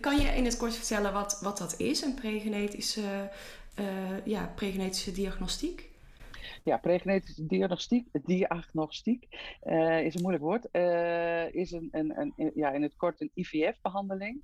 kan 0.00 0.16
je 0.16 0.28
in 0.28 0.44
het 0.44 0.56
kort 0.56 0.76
vertellen 0.76 1.12
wat, 1.12 1.40
wat 1.42 1.58
dat 1.58 1.80
is, 1.80 2.02
een 2.02 2.14
pregenetische, 2.14 3.30
ja, 4.25 4.52
pregenetische 4.54 5.12
diagnostiek? 5.12 5.90
Ja, 6.64 6.76
pregenetische 6.76 7.46
diagnostiek, 7.46 8.08
diagnostiek 8.12 9.26
is 10.02 10.14
een 10.14 10.22
moeilijk 10.22 10.44
woord, 10.44 10.64
is 11.54 11.72
een, 11.72 11.88
een, 11.90 12.32
een, 12.36 12.52
ja, 12.54 12.70
in 12.70 12.82
het 12.82 12.96
kort 12.96 13.20
een 13.20 13.30
IVF-behandeling, 13.34 14.42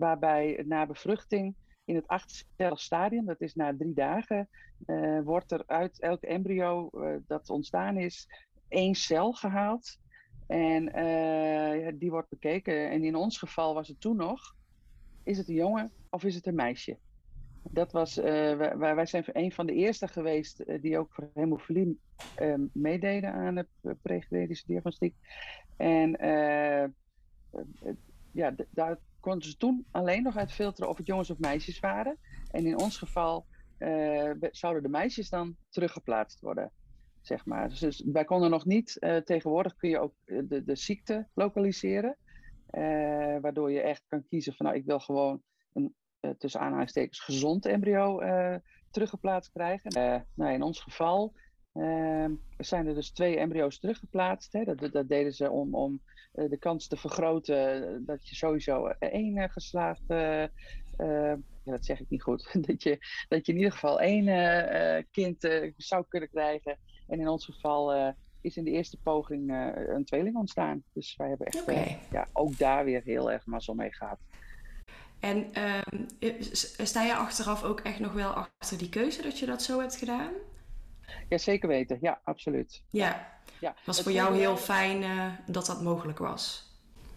waarbij 0.00 0.62
na 0.66 0.86
bevruchting 0.86 1.54
in 1.84 1.94
het 1.94 2.06
achtcellig 2.06 2.80
stadium, 2.80 3.24
dat 3.26 3.40
is 3.40 3.54
na 3.54 3.76
drie 3.76 3.94
dagen, 3.94 4.48
wordt 5.24 5.52
er 5.52 5.62
uit 5.66 6.00
elk 6.00 6.22
embryo 6.22 6.90
dat 7.26 7.50
ontstaan 7.50 7.96
is, 7.96 8.28
één 8.68 8.94
cel 8.94 9.32
gehaald. 9.32 9.98
En 10.46 10.84
die 11.98 12.10
wordt 12.10 12.28
bekeken. 12.28 12.90
En 12.90 13.04
in 13.04 13.14
ons 13.14 13.38
geval 13.38 13.74
was 13.74 13.88
het 13.88 14.00
toen 14.00 14.16
nog 14.16 14.54
is 15.22 15.38
het 15.38 15.48
een 15.48 15.54
jongen 15.54 15.90
of 16.10 16.24
is 16.24 16.34
het 16.34 16.46
een 16.46 16.54
meisje? 16.54 16.98
Dat 17.62 17.92
was, 17.92 18.14
wij, 18.14 18.76
wij, 18.76 19.06
zijn 19.06 19.24
een 19.26 19.52
van 19.52 19.66
de 19.66 19.72
eerste 19.72 20.08
geweest 20.08 20.64
die 20.80 20.98
ook 20.98 21.12
voor 21.12 21.30
hemofilie 21.34 22.00
uh, 22.40 22.54
meededen 22.72 23.32
aan 23.32 23.54
de 23.54 23.96
pregenetische 24.02 24.66
diagnostiek. 24.66 25.14
En 25.76 26.10
ja, 28.32 28.54
daar 28.70 28.98
konden 29.20 29.48
ze 29.48 29.56
toen 29.56 29.86
alleen 29.90 30.22
nog 30.22 30.36
uit 30.36 30.52
filteren 30.52 30.90
of 30.90 30.96
het 30.96 31.06
jongens 31.06 31.30
of 31.30 31.38
meisjes 31.38 31.80
waren. 31.80 32.18
En 32.50 32.66
in 32.66 32.78
ons 32.78 32.98
geval 32.98 33.46
zouden 34.50 34.82
de 34.82 34.88
meisjes 34.88 35.28
dan 35.28 35.56
teruggeplaatst 35.68 36.40
worden. 36.40 36.72
zeg 37.20 37.46
maar. 37.46 37.68
Dus, 37.68 37.78
dus 37.78 38.02
wij 38.12 38.24
konden 38.24 38.50
nog 38.50 38.64
niet, 38.64 38.96
tegenwoordig 39.24 39.76
kun 39.76 39.88
je 39.88 39.98
ook 39.98 40.14
de, 40.24 40.64
de 40.64 40.76
ziekte 40.76 41.28
lokaliseren. 41.34 42.16
waardoor 43.40 43.72
je 43.72 43.80
echt 43.80 44.04
kan 44.08 44.26
kiezen 44.28 44.54
van 44.54 44.66
nou, 44.66 44.78
ik 44.78 44.84
wil 44.84 45.00
gewoon 45.00 45.42
een 45.72 45.94
tussen 46.38 46.60
aanhalingstekens 46.60 47.20
gezond 47.20 47.66
embryo 47.66 48.20
teruggeplaatst 48.90 49.52
krijgen. 49.52 50.24
nou, 50.34 50.52
in 50.52 50.62
ons 50.62 50.80
geval 50.80 51.34
zijn 52.58 52.86
er 52.86 52.94
dus 52.94 53.10
twee 53.10 53.38
embryo's 53.38 53.78
teruggeplaatst. 53.78 54.52
Hè. 54.52 54.64
Dat, 54.64 54.92
dat, 54.92 55.08
deden 55.08 55.32
ze 55.32 55.50
om, 55.50 55.74
om 55.74 56.00
de 56.32 56.56
kans 56.58 56.86
te 56.86 56.96
vergroten 56.96 58.04
dat 58.06 58.28
je 58.28 58.34
sowieso 58.34 58.86
één 58.98 59.50
geslaagd 59.50 60.02
ja, 61.64 61.72
dat 61.72 61.84
zeg 61.84 62.00
ik 62.00 62.08
niet 62.08 62.22
goed, 62.22 62.50
dat 62.66 62.82
je, 62.82 62.98
dat 63.28 63.46
je 63.46 63.52
in 63.52 63.58
ieder 63.58 63.72
geval 63.72 64.00
één 64.00 64.26
uh, 64.26 65.04
kind 65.10 65.44
uh, 65.44 65.72
zou 65.76 66.04
kunnen 66.08 66.28
krijgen. 66.28 66.78
En 67.06 67.20
in 67.20 67.28
ons 67.28 67.44
geval 67.44 68.14
is 68.40 68.56
in 68.56 68.64
de 68.64 68.70
eerste 68.70 68.98
poging 69.02 69.50
een 69.74 70.04
tweeling 70.04 70.36
ontstaan. 70.36 70.82
Dus 70.92 71.16
wij 71.16 71.28
hebben 71.28 71.46
echt 71.46 71.64
ja, 72.10 72.26
ook 72.32 72.58
daar 72.58 72.84
weer 72.84 73.02
heel 73.04 73.30
erg 73.30 73.46
mazzel 73.46 73.74
mee 73.74 73.92
gehad. 73.92 74.18
En 75.20 75.52
ehm, 75.52 76.04
sta 76.82 77.02
je 77.02 77.14
achteraf 77.14 77.62
ook 77.62 77.80
echt 77.80 77.98
nog 77.98 78.12
wel 78.12 78.30
achter 78.30 78.78
die 78.78 78.88
keuze 78.88 79.22
dat 79.22 79.38
je 79.38 79.46
dat 79.46 79.62
zo 79.62 79.80
hebt 79.80 79.96
gedaan? 79.96 80.32
Ja, 81.30 81.38
zeker 81.38 81.68
weten. 81.68 81.98
Ja, 82.00 82.20
absoluut. 82.24 82.82
Ja, 82.90 83.38
ja. 83.60 83.74
was 83.84 84.02
voor 84.02 84.12
jou 84.12 84.36
heel 84.36 84.56
fijn 84.56 85.04
dat 85.46 85.66
dat 85.66 85.82
mogelijk 85.82 86.18
was? 86.18 86.70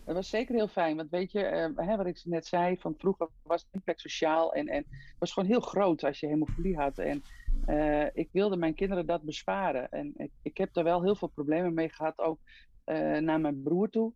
Dat 0.05 0.15
was 0.15 0.29
zeker 0.29 0.55
heel 0.55 0.67
fijn. 0.67 0.96
Want 0.96 1.10
weet 1.10 1.32
je, 1.32 1.72
uh, 1.75 1.88
hè, 1.88 1.98
wat 1.98 2.05
ik 2.05 2.22
net 2.25 2.46
zei, 2.46 2.77
van 2.77 2.96
vroeger 2.98 3.27
was 3.43 3.62
het 3.62 3.74
impact 3.74 4.01
sociaal 4.01 4.53
en, 4.53 4.67
en 4.67 4.86
was 5.20 5.32
gewoon 5.32 5.50
heel 5.50 5.62
groot 5.62 6.03
als 6.03 6.20
je 6.20 6.27
hemofilie 6.27 6.77
had. 6.77 6.98
En 6.98 7.24
uh, 7.67 8.05
ik 8.13 8.29
wilde 8.32 8.58
mijn 8.58 8.74
kinderen 8.74 9.05
dat 9.05 9.22
besparen. 9.22 9.91
En 9.91 10.13
ik, 10.17 10.32
ik 10.41 10.58
heb 10.58 10.74
daar 10.74 10.84
wel 10.84 11.03
heel 11.03 11.15
veel 11.15 11.27
problemen 11.27 11.74
mee 11.74 11.89
gehad, 11.89 12.20
ook 12.20 12.39
uh, 12.86 13.17
naar 13.17 13.39
mijn 13.39 13.63
broer 13.63 13.89
toe. 13.89 14.13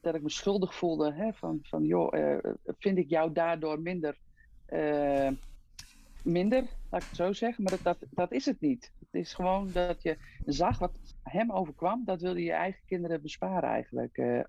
Dat 0.00 0.14
ik 0.14 0.22
me 0.22 0.30
schuldig 0.30 0.74
voelde 0.74 1.12
hè, 1.12 1.32
van, 1.32 1.58
van 1.62 1.84
joh, 1.84 2.38
vind 2.78 2.98
ik 2.98 3.08
jou 3.08 3.32
daardoor 3.32 3.80
minder, 3.80 4.16
minder, 6.22 6.64
laat 6.90 7.02
ik 7.02 7.08
het 7.08 7.16
zo 7.16 7.32
zeggen. 7.32 7.62
Maar 7.62 7.72
dat, 7.72 7.82
dat, 7.82 8.08
dat 8.10 8.32
is 8.32 8.46
het 8.46 8.60
niet. 8.60 8.92
Het 9.10 9.20
is 9.20 9.34
gewoon 9.34 9.72
dat 9.72 10.02
je 10.02 10.16
zag 10.46 10.78
wat 10.78 10.92
hem 11.22 11.52
overkwam, 11.52 12.04
dat 12.04 12.20
wilde 12.20 12.42
je 12.42 12.52
eigen 12.52 12.80
kinderen 12.86 13.22
besparen 13.22 13.68
eigenlijk 13.68 14.46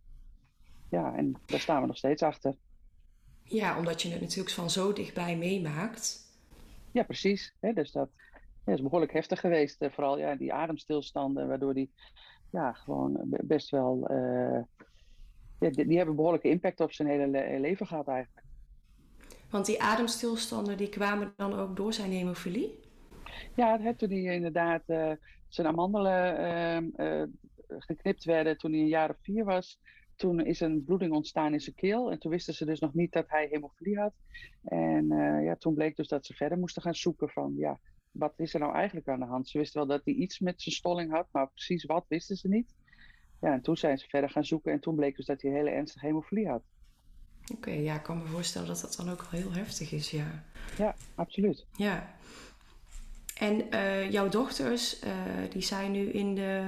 ja, 0.91 1.15
en 1.15 1.35
daar 1.45 1.59
staan 1.59 1.81
we 1.81 1.87
nog 1.87 1.97
steeds 1.97 2.23
achter. 2.23 2.55
Ja, 3.43 3.77
omdat 3.77 4.01
je 4.01 4.09
het 4.09 4.21
natuurlijk 4.21 4.55
van 4.55 4.69
zo 4.69 4.93
dichtbij 4.93 5.37
meemaakt. 5.37 6.29
Ja, 6.91 7.03
precies. 7.03 7.53
dus 7.59 7.91
dat, 7.91 8.09
ja, 8.65 8.73
is 8.73 8.81
behoorlijk 8.81 9.13
heftig 9.13 9.39
geweest. 9.39 9.81
Eh, 9.81 9.91
vooral 9.91 10.17
ja, 10.17 10.35
die 10.35 10.53
ademstilstanden, 10.53 11.47
waardoor 11.47 11.73
die 11.73 11.91
ja, 12.49 12.73
gewoon 12.73 13.17
best 13.25 13.69
wel. 13.69 14.11
Uh, 14.11 14.61
ja, 15.59 15.69
die, 15.69 15.85
die, 15.87 15.97
hebben 15.97 16.15
behoorlijke 16.15 16.49
impact 16.49 16.79
op 16.79 16.91
zijn 16.91 17.07
hele 17.07 17.59
leven 17.59 17.87
gehad 17.87 18.07
eigenlijk. 18.07 18.45
Want 19.49 19.65
die 19.65 19.81
ademstilstanden 19.81 20.77
die 20.77 20.89
kwamen 20.89 21.33
dan 21.37 21.53
ook 21.53 21.75
door 21.75 21.93
zijn 21.93 22.11
hemofilie? 22.11 22.79
Ja, 23.55 23.93
toen 23.93 24.09
hij 24.09 24.35
inderdaad 24.35 24.83
uh, 24.87 25.11
zijn 25.47 25.67
amandelen 25.67 26.37
ehm, 26.97 27.27
geknipt 27.67 28.23
werden 28.23 28.57
toen 28.57 28.71
hij 28.71 28.79
een 28.79 28.87
jaar 28.87 29.09
of 29.09 29.17
vier 29.21 29.45
was 29.45 29.79
toen 30.21 30.45
is 30.45 30.59
een 30.59 30.83
bloeding 30.83 31.13
ontstaan 31.13 31.53
in 31.53 31.59
zijn 31.59 31.75
keel. 31.75 32.11
En 32.11 32.19
toen 32.19 32.31
wisten 32.31 32.53
ze 32.53 32.65
dus 32.65 32.79
nog 32.79 32.93
niet 32.93 33.11
dat 33.11 33.29
hij 33.29 33.47
hemofilie 33.51 33.99
had. 33.99 34.13
En 34.63 35.11
uh, 35.11 35.43
ja, 35.43 35.55
toen 35.55 35.73
bleek 35.73 35.95
dus 35.95 36.07
dat 36.07 36.25
ze 36.25 36.33
verder 36.33 36.57
moesten 36.57 36.81
gaan 36.81 36.95
zoeken 36.95 37.29
van, 37.29 37.53
ja, 37.57 37.79
wat 38.11 38.33
is 38.37 38.53
er 38.53 38.59
nou 38.59 38.73
eigenlijk 38.73 39.07
aan 39.07 39.19
de 39.19 39.25
hand? 39.25 39.49
Ze 39.49 39.57
wisten 39.57 39.79
wel 39.79 39.97
dat 39.97 40.05
hij 40.05 40.13
iets 40.13 40.39
met 40.39 40.61
zijn 40.61 40.75
stolling 40.75 41.11
had, 41.11 41.27
maar 41.31 41.47
precies 41.47 41.85
wat 41.85 42.05
wisten 42.07 42.35
ze 42.35 42.47
niet. 42.47 42.75
Ja, 43.39 43.53
en 43.53 43.61
toen 43.61 43.77
zijn 43.77 43.97
ze 43.97 44.07
verder 44.07 44.29
gaan 44.29 44.45
zoeken 44.45 44.71
en 44.71 44.79
toen 44.79 44.95
bleek 44.95 45.15
dus 45.15 45.25
dat 45.25 45.41
hij 45.41 45.51
hele 45.51 45.69
ernstige 45.69 46.05
hemofilie 46.05 46.47
had. 46.47 46.63
Oké, 47.55 47.71
ja, 47.71 47.95
ik 47.95 48.03
kan 48.03 48.17
me 48.17 48.25
voorstellen 48.25 48.67
dat 48.67 48.81
dat 48.81 48.95
dan 48.95 49.09
ook 49.09 49.21
wel 49.21 49.41
heel 49.41 49.53
heftig 49.53 49.91
is, 49.91 50.11
ja. 50.11 50.43
Ja, 50.77 50.95
absoluut. 51.15 51.65
Ja. 51.77 52.15
En 53.41 53.73
uh, 53.73 54.11
jouw 54.11 54.29
dochters, 54.29 55.03
uh, 55.03 55.11
die 55.49 55.61
zijn 55.61 55.91
nu 55.91 56.09
in 56.09 56.35
de 56.35 56.63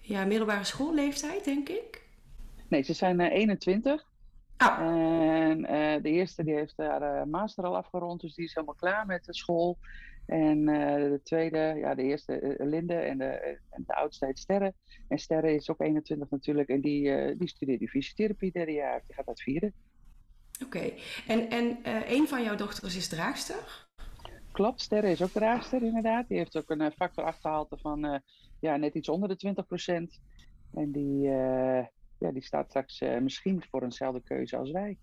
ja, 0.00 0.24
middelbare 0.24 0.64
schoolleeftijd, 0.64 1.44
denk 1.44 1.68
ik? 1.68 2.06
Nee, 2.68 2.82
ze 2.82 2.92
zijn 2.92 3.20
21. 3.20 4.06
Ah. 4.56 4.78
En 4.80 5.62
de 6.02 6.08
eerste 6.08 6.44
die 6.44 6.54
heeft 6.54 6.76
haar 6.76 7.28
master 7.28 7.64
al 7.64 7.76
afgerond, 7.76 8.20
dus 8.20 8.34
die 8.34 8.44
is 8.44 8.54
helemaal 8.54 8.74
klaar 8.74 9.06
met 9.06 9.24
de 9.24 9.34
school. 9.34 9.78
En 10.26 10.64
de 10.64 11.20
tweede, 11.22 11.74
ja, 11.76 11.94
de 11.94 12.02
eerste 12.02 12.56
Linde 12.58 12.94
en 12.94 13.18
de, 13.18 13.58
en 13.70 13.84
de 13.86 13.94
oudste 13.94 14.26
heet 14.26 14.38
Sterre. 14.38 14.74
En 15.08 15.18
Sterre 15.18 15.54
is 15.54 15.70
ook 15.70 15.80
21 15.80 16.30
natuurlijk 16.30 16.68
en 16.68 16.80
die, 16.80 17.36
die 17.36 17.48
studeert 17.48 17.78
die 17.78 17.88
fysiotherapie 17.88 18.52
derde 18.52 18.72
jaar. 18.72 19.02
Die 19.06 19.14
gaat 19.14 19.26
dat 19.26 19.42
vieren. 19.42 19.72
Oké, 20.64 20.92
en, 21.26 21.50
en 21.50 21.78
een 22.12 22.28
van 22.28 22.42
jouw 22.42 22.56
dochters 22.56 22.96
is 22.96 23.08
draagster? 23.08 23.87
Klopt, 24.58 24.80
Sterre 24.80 25.10
is 25.10 25.22
ook 25.22 25.30
draagster 25.30 25.82
inderdaad. 25.82 26.28
Die 26.28 26.38
heeft 26.38 26.56
ook 26.56 26.70
een 26.70 26.92
factor 26.92 27.24
achterhalte 27.24 27.76
van 27.78 28.22
ja, 28.60 28.76
net 28.76 28.94
iets 28.94 29.08
onder 29.08 29.28
de 29.28 29.54
20% 30.16 30.20
En 30.74 30.92
die, 30.92 31.20
ja, 32.18 32.32
die 32.32 32.42
staat 32.44 32.68
straks 32.68 33.00
misschien 33.00 33.64
voor 33.70 33.82
eenzelfde 33.82 34.22
keuze 34.22 34.56
als 34.56 34.70
wij. 34.70 34.98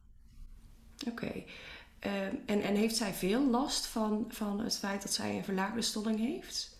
Oké. 1.09 1.43
Uh, 2.05 2.25
en, 2.25 2.61
en 2.61 2.75
heeft 2.75 2.95
zij 2.95 3.13
veel 3.13 3.49
last 3.49 3.87
van, 3.87 4.25
van 4.27 4.59
het 4.59 4.77
feit 4.77 5.01
dat 5.01 5.11
zij 5.11 5.35
een 5.35 5.43
verlaagde 5.43 5.81
stolling 5.81 6.19
heeft? 6.19 6.79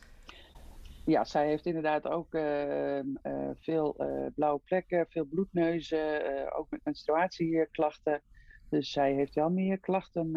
Ja, 1.06 1.24
zij 1.24 1.48
heeft 1.48 1.66
inderdaad 1.66 2.08
ook 2.08 2.34
uh, 2.34 3.00
veel 3.60 3.96
blauwe 4.36 4.62
plekken, 4.64 5.06
veel 5.10 5.26
bloedneuzen, 5.26 6.54
ook 6.56 6.70
met 6.70 6.84
menstruatieklachten. 6.84 8.22
Dus 8.70 8.92
zij 8.92 9.14
heeft 9.14 9.36
wel 9.36 9.50
meer 9.50 9.80
klachten 9.80 10.32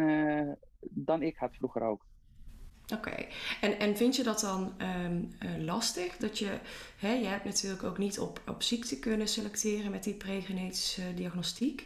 dan 0.79 1.21
ik 1.21 1.37
had 1.37 1.55
vroeger 1.55 1.81
ook. 1.81 2.07
Oké, 2.93 3.25
en, 3.61 3.79
en 3.79 3.97
vind 3.97 4.15
je 4.15 4.23
dat 4.23 4.39
dan 4.39 4.73
um, 5.05 5.31
lastig? 5.65 6.17
Dat 6.17 6.39
je, 6.39 6.57
hè, 6.97 7.13
je 7.13 7.25
hebt 7.25 7.45
natuurlijk 7.45 7.83
ook 7.83 7.97
niet 7.97 8.19
op, 8.19 8.41
op 8.47 8.63
ziekte 8.63 8.99
kunnen 8.99 9.27
selecteren 9.27 9.91
met 9.91 10.03
die 10.03 10.13
pregenetische 10.13 11.13
diagnostiek, 11.13 11.85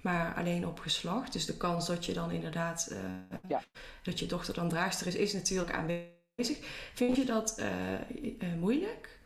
maar 0.00 0.34
alleen 0.34 0.66
op 0.66 0.78
geslacht. 0.78 1.32
Dus 1.32 1.46
de 1.46 1.56
kans 1.56 1.86
dat 1.86 2.04
je 2.04 2.12
dan 2.12 2.30
inderdaad, 2.30 2.88
uh, 2.92 2.98
ja. 3.48 3.62
dat 4.02 4.18
je 4.18 4.26
dochter 4.26 4.54
dan 4.54 4.68
draagster 4.68 5.06
is, 5.06 5.14
is 5.14 5.32
natuurlijk 5.32 5.72
aanwezig. 5.72 6.58
Vind 6.94 7.16
je 7.16 7.24
dat 7.24 7.60
uh, 7.60 8.54
moeilijk? 8.58 9.18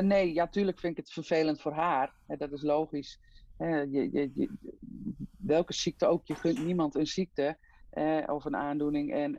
nee, 0.00 0.32
ja, 0.32 0.46
tuurlijk 0.46 0.78
vind 0.78 0.98
ik 0.98 1.04
het 1.04 1.12
vervelend 1.12 1.60
voor 1.60 1.72
haar. 1.72 2.12
Dat 2.26 2.52
is 2.52 2.62
logisch. 2.62 3.20
Je, 3.58 4.08
je, 4.12 4.30
je, 4.34 4.50
welke 5.38 5.72
ziekte 5.72 6.06
ook, 6.06 6.26
je 6.26 6.34
gunt 6.34 6.64
niemand 6.64 6.94
een 6.94 7.06
ziekte 7.06 7.56
of 8.26 8.44
een 8.44 8.56
aandoening. 8.56 9.12
En 9.12 9.38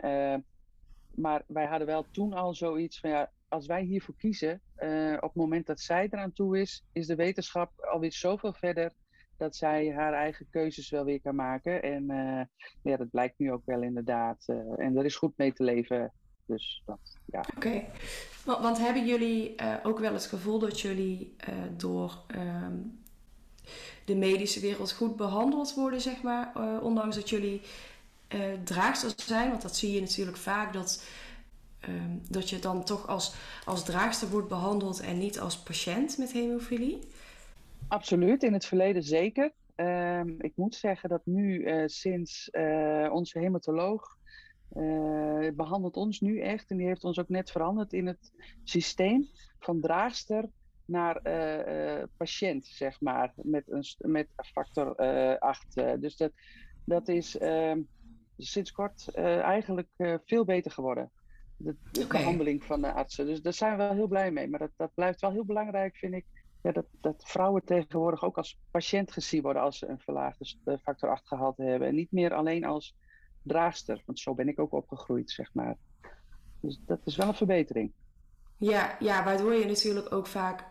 maar 1.17 1.43
wij 1.47 1.65
hadden 1.65 1.87
wel 1.87 2.05
toen 2.11 2.33
al 2.33 2.53
zoiets 2.53 2.99
van 2.99 3.09
ja, 3.09 3.31
als 3.47 3.65
wij 3.65 3.83
hiervoor 3.83 4.15
kiezen, 4.17 4.61
uh, 4.79 5.13
op 5.13 5.21
het 5.21 5.35
moment 5.35 5.65
dat 5.65 5.79
zij 5.79 6.07
eraan 6.11 6.33
toe 6.33 6.59
is, 6.59 6.83
is 6.91 7.07
de 7.07 7.15
wetenschap 7.15 7.71
alweer 7.91 8.13
zoveel 8.13 8.53
verder 8.53 8.93
dat 9.37 9.55
zij 9.55 9.93
haar 9.93 10.13
eigen 10.13 10.47
keuzes 10.49 10.89
wel 10.89 11.03
weer 11.03 11.21
kan 11.21 11.35
maken. 11.35 11.83
En 11.83 12.03
uh, 12.11 12.41
ja, 12.91 12.97
dat 12.97 13.09
blijkt 13.09 13.39
nu 13.39 13.51
ook 13.51 13.65
wel 13.65 13.81
inderdaad. 13.81 14.43
Uh, 14.47 14.57
en 14.79 14.97
er 14.97 15.05
is 15.05 15.15
goed 15.15 15.37
mee 15.37 15.53
te 15.53 15.63
leven. 15.63 16.13
Dus 16.45 16.83
dat, 16.85 16.99
ja. 17.25 17.43
Oké. 17.55 17.85
Want, 18.45 18.61
want, 18.61 18.77
hebben 18.77 19.05
jullie 19.05 19.55
ook 19.83 19.99
wel 19.99 20.13
het 20.13 20.25
gevoel 20.25 20.59
dat 20.59 20.79
jullie 20.79 21.35
door 21.77 22.23
um, 22.35 22.99
de 24.05 24.15
medische 24.15 24.59
wereld 24.59 24.91
goed 24.91 25.15
behandeld 25.15 25.73
worden, 25.73 26.01
zeg 26.01 26.21
maar, 26.21 26.51
ondanks 26.81 27.15
dat 27.15 27.29
jullie 27.29 27.61
uh, 28.35 28.53
draagster 28.63 29.13
zijn. 29.15 29.49
Want 29.49 29.61
dat 29.61 29.75
zie 29.75 29.93
je 29.93 30.01
natuurlijk 30.01 30.37
vaak 30.37 30.73
dat, 30.73 31.05
um, 31.89 32.21
dat 32.29 32.49
je 32.49 32.59
dan 32.59 32.83
toch 32.83 33.07
als, 33.07 33.35
als 33.65 33.85
draagster 33.85 34.29
wordt 34.29 34.47
behandeld 34.47 34.99
en 34.99 35.17
niet 35.17 35.39
als 35.39 35.57
patiënt 35.57 36.17
met 36.17 36.31
hemofilie. 36.31 36.99
Absoluut, 37.87 38.43
in 38.43 38.53
het 38.53 38.65
verleden 38.65 39.03
zeker. 39.03 39.51
Um, 39.75 40.35
ik 40.39 40.51
moet 40.55 40.75
zeggen 40.75 41.09
dat 41.09 41.21
nu 41.25 41.63
uh, 41.63 41.83
sinds 41.85 42.49
uh, 42.51 43.09
onze 43.11 43.39
hematoloog 43.39 44.15
behandelt 45.55 45.95
ons 45.95 46.19
nu 46.19 46.39
echt, 46.39 46.69
en 46.69 46.77
die 46.77 46.87
heeft 46.87 47.03
ons 47.03 47.19
ook 47.19 47.29
net 47.29 47.51
veranderd 47.51 47.93
in 47.93 48.07
het 48.07 48.31
systeem 48.63 49.27
van 49.59 49.81
draagster 49.81 50.49
naar 50.85 51.21
patiënt, 52.17 52.65
zeg 52.65 53.01
maar, 53.01 53.33
met 53.35 53.63
een 53.71 53.83
met 53.97 54.27
factor 54.35 54.95
8. 55.39 55.75
dus 55.99 56.17
dat, 56.17 56.31
dat 56.87 57.07
is, 57.07 57.37
ehm, 57.37 57.79
sinds 58.37 58.71
kort 58.71 59.07
uh, 59.15 59.39
eigenlijk 59.39 59.89
uh, 59.97 60.15
veel 60.25 60.45
beter 60.45 60.71
geworden. 60.71 61.11
De, 61.57 61.75
de 61.91 62.03
okay. 62.03 62.19
behandeling 62.19 62.63
van 62.63 62.81
de 62.81 62.93
artsen. 62.93 63.25
Dus 63.25 63.41
daar 63.41 63.53
zijn 63.53 63.71
we 63.71 63.83
wel 63.83 63.93
heel 63.93 64.07
blij 64.07 64.31
mee. 64.31 64.49
Maar 64.49 64.59
dat, 64.59 64.71
dat 64.75 64.93
blijft 64.93 65.21
wel 65.21 65.31
heel 65.31 65.45
belangrijk, 65.45 65.95
vind 65.95 66.13
ik. 66.13 66.25
Ja, 66.61 66.71
dat, 66.71 66.85
dat 67.01 67.23
vrouwen 67.25 67.63
tegenwoordig 67.65 68.23
ook 68.23 68.37
als 68.37 68.59
patiënt 68.71 69.11
gezien 69.11 69.41
worden 69.41 69.61
als 69.61 69.77
ze 69.77 69.87
een 69.87 69.99
verlaagde 69.99 70.55
eh, 70.63 70.73
factor 70.81 71.09
8 71.09 71.27
gehalte 71.27 71.63
hebben. 71.63 71.87
En 71.87 71.95
niet 71.95 72.11
meer 72.11 72.33
alleen 72.33 72.65
als 72.65 72.95
draagster. 73.41 74.01
Want 74.05 74.19
zo 74.19 74.33
ben 74.33 74.47
ik 74.47 74.59
ook 74.59 74.73
opgegroeid, 74.73 75.31
zeg 75.31 75.53
maar. 75.53 75.77
Dus 76.59 76.79
dat 76.85 76.99
is 77.03 77.15
wel 77.15 77.27
een 77.27 77.33
verbetering. 77.33 77.91
Ja, 78.57 78.95
ja, 78.99 79.23
waardoor 79.23 79.53
je 79.53 79.65
natuurlijk 79.65 80.11
ook 80.11 80.27
vaak 80.27 80.65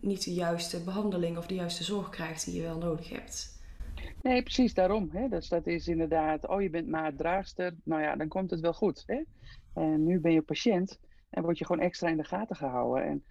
niet 0.00 0.24
de 0.24 0.34
juiste 0.34 0.84
behandeling 0.84 1.38
of 1.38 1.46
de 1.46 1.54
juiste 1.54 1.84
zorg 1.84 2.08
krijgt 2.08 2.44
die 2.44 2.54
je 2.54 2.62
wel 2.62 2.78
nodig 2.78 3.08
hebt. 3.08 3.55
Nee, 4.22 4.42
precies 4.42 4.74
daarom. 4.74 5.08
Hè? 5.12 5.28
Dus 5.28 5.48
dat 5.48 5.66
is 5.66 5.88
inderdaad, 5.88 6.48
oh 6.48 6.62
je 6.62 6.70
bent 6.70 6.88
maar 6.88 7.14
draagster, 7.14 7.74
nou 7.84 8.02
ja, 8.02 8.16
dan 8.16 8.28
komt 8.28 8.50
het 8.50 8.60
wel 8.60 8.72
goed. 8.72 9.02
Hè? 9.06 9.22
En 9.74 10.04
nu 10.04 10.20
ben 10.20 10.32
je 10.32 10.42
patiënt 10.42 11.00
en 11.30 11.42
word 11.42 11.58
je 11.58 11.64
gewoon 11.64 11.82
extra 11.82 12.08
in 12.08 12.16
de 12.16 12.24
gaten 12.24 12.56
gehouden. 12.56 13.04
En 13.04 13.24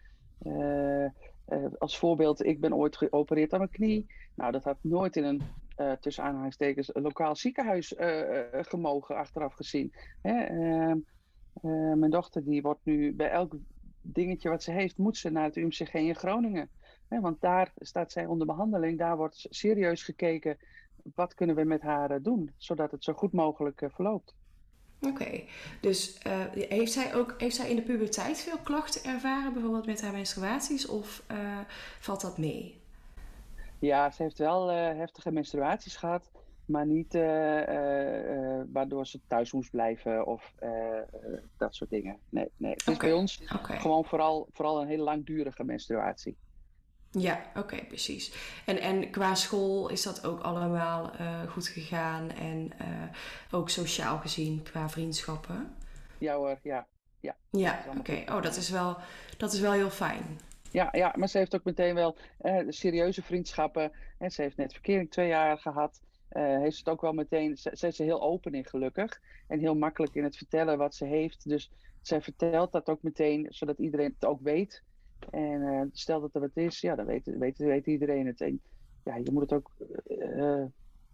uh, 0.44 1.66
als 1.78 1.98
voorbeeld, 1.98 2.46
ik 2.46 2.60
ben 2.60 2.76
ooit 2.76 2.98
geopereerd 2.98 3.54
aan 3.54 3.60
mijn 3.60 3.72
knie. 3.72 4.06
Nou, 4.36 4.52
dat 4.52 4.64
had 4.64 4.78
nooit 4.82 5.16
in 5.16 5.24
een, 5.24 5.42
uh, 5.78 5.92
tussen 5.92 6.24
aanhalingstekens, 6.24 6.90
lokaal 6.94 7.36
ziekenhuis 7.36 7.94
gemogen, 8.52 9.16
achteraf 9.16 9.54
gezien. 9.54 9.94
Hè? 10.22 10.44
Ehm, 10.44 10.98
mijn 12.00 12.12
dochter 12.12 12.44
die 12.44 12.62
wordt 12.62 12.80
nu 12.84 13.16
bij 13.16 13.30
elk 13.30 13.56
dingetje 14.02 14.50
wat 14.50 14.64
ze 14.64 14.72
heeft, 14.72 14.98
moet 14.98 15.18
ze 15.18 15.30
naar 15.30 15.44
het 15.44 15.56
UMCG 15.56 15.94
in 15.94 16.16
Groningen. 16.16 16.70
Want 17.08 17.42
daar 17.42 17.72
staat 17.76 18.12
zij 18.12 18.26
onder 18.26 18.48
behandeling. 18.48 18.98
Daar 18.98 19.18
wordt 19.18 19.48
serieus 19.50 20.04
gekeken 20.04 20.58
wat 21.14 21.34
kunnen 21.34 21.56
we 21.56 21.64
met 21.64 21.82
haar 21.82 22.12
eh, 22.12 22.18
doen, 22.22 22.52
zodat 22.58 22.92
het 22.92 23.04
zo 23.04 23.14
goed 23.14 23.34
mogelijk 23.34 23.82
eh, 23.82 23.90
verloopt. 23.90 24.36
Oké, 25.02 25.44
dus 25.82 26.20
uh, 26.28 26.46
heeft, 26.70 26.92
zij 26.92 27.16
ook, 27.16 27.36
heeft 27.38 27.56
zij 27.56 27.70
in 27.70 27.76
de 27.76 27.82
puberteit 27.82 28.40
veel 28.40 28.58
klachten 28.58 29.04
ervaren, 29.04 29.54
bijvoorbeeld 29.54 29.86
met 29.86 30.02
haar 30.02 30.12
menstruaties, 30.12 30.88
of 30.88 31.24
uh, 31.32 31.60
valt 32.00 32.22
dat 32.22 32.38
mee? 32.38 32.82
Ja, 33.80 34.12
ze 34.12 34.24
heeft 34.24 34.38
wel 34.38 34.72
uh, 34.72 34.76
heftige 34.76 35.32
menstruaties 35.32 35.96
gehad, 35.96 36.32
maar 36.66 36.86
niet 36.86 37.14
waardoor 38.72 39.08
ze 39.08 39.20
thuis 39.28 39.52
moest 39.52 39.72
blijven 39.72 40.26
of 40.26 40.54
dat 41.58 41.76
soort 41.76 41.90
dingen. 41.90 42.18
Nee, 42.30 42.50
nee. 42.58 42.72
het 42.72 42.88
is 42.88 42.98
bij 42.98 43.14
ons 43.14 43.42
okay. 43.56 43.80
gewoon 43.80 44.06
vooral, 44.06 44.48
vooral 44.52 44.82
een 44.82 44.88
hele 44.88 45.04
langdurige 45.04 45.64
menstruatie. 45.64 46.38
Ja, 47.18 47.46
oké, 47.56 47.86
precies. 47.88 48.34
En, 48.66 48.80
en 48.80 49.10
qua 49.10 49.36
school 49.36 49.90
is 49.90 50.04
dat 50.04 50.26
ook 50.26 50.42
allemaal 50.42 51.12
uh, 51.20 51.52
goed 51.52 51.68
gegaan 51.68 52.32
en 52.32 52.72
uh, 52.82 52.88
ook 53.52 53.70
sociaal 53.70 54.18
gezien 54.18 54.64
qua 54.64 54.90
vriendschappen? 54.90 55.76
Ja 56.18 56.36
hoor, 56.36 56.60
ja. 56.64 56.88
Ja, 57.20 57.36
ja 57.50 57.84
oké. 57.88 57.98
Okay. 58.00 58.38
Oh, 58.38 58.42
dat 58.42 58.56
is, 58.56 58.70
wel, 58.70 58.98
dat 59.38 59.54
is 59.54 59.60
wel 59.60 59.72
heel 59.72 59.90
fijn. 59.90 60.40
Ja, 60.72 60.90
ja, 60.92 61.14
maar 61.18 61.28
ze 61.28 61.38
heeft 61.38 61.56
ook 61.56 61.64
meteen 61.64 61.96
wel 61.96 62.18
uh, 62.42 62.60
serieuze 62.68 63.22
vriendschappen. 63.22 63.92
En 64.18 64.32
ze 64.32 64.42
heeft 64.42 64.58
net 64.58 64.74
verkering 64.74 65.12
twee 65.12 65.28
jaar 65.28 65.58
gehad. 65.58 66.02
heeft 66.30 66.78
het 66.78 66.90
ook 66.90 67.02
wel 67.02 67.14
meteen, 67.14 67.58
ze, 67.58 67.72
ze 67.74 67.88
is 67.88 68.00
er 68.00 68.06
heel 68.06 68.22
open 68.22 68.54
in 68.54 68.66
gelukkig. 68.66 69.22
En 69.48 69.60
heel 69.60 69.76
makkelijk 69.76 70.16
in 70.16 70.24
het 70.24 70.38
vertellen 70.38 70.78
wat 70.78 70.96
ze 70.96 71.06
heeft. 71.06 71.50
Dus 71.50 71.72
zij 72.02 72.22
vertelt 72.22 72.72
dat 72.72 72.90
ook 72.90 73.02
meteen, 73.02 73.48
zodat 73.50 73.80
iedereen 73.80 74.14
het 74.20 74.26
ook 74.26 74.42
weet. 74.42 74.84
En 75.30 75.62
uh, 75.62 75.82
stel 75.92 76.22
dat 76.22 76.36
er 76.36 76.42
wat 76.42 76.58
is, 76.58 76.80
ja, 76.80 76.96
dan 76.96 77.06
weet, 77.06 77.26
weet, 77.26 77.58
weet 77.58 77.88
iedereen 77.88 78.26
het. 78.26 78.42
En 78.42 78.62
ja, 79.04 79.16
je 79.16 79.32
moet 79.32 79.42
het 79.42 79.54
ook 79.54 79.72
uh, 80.08 80.64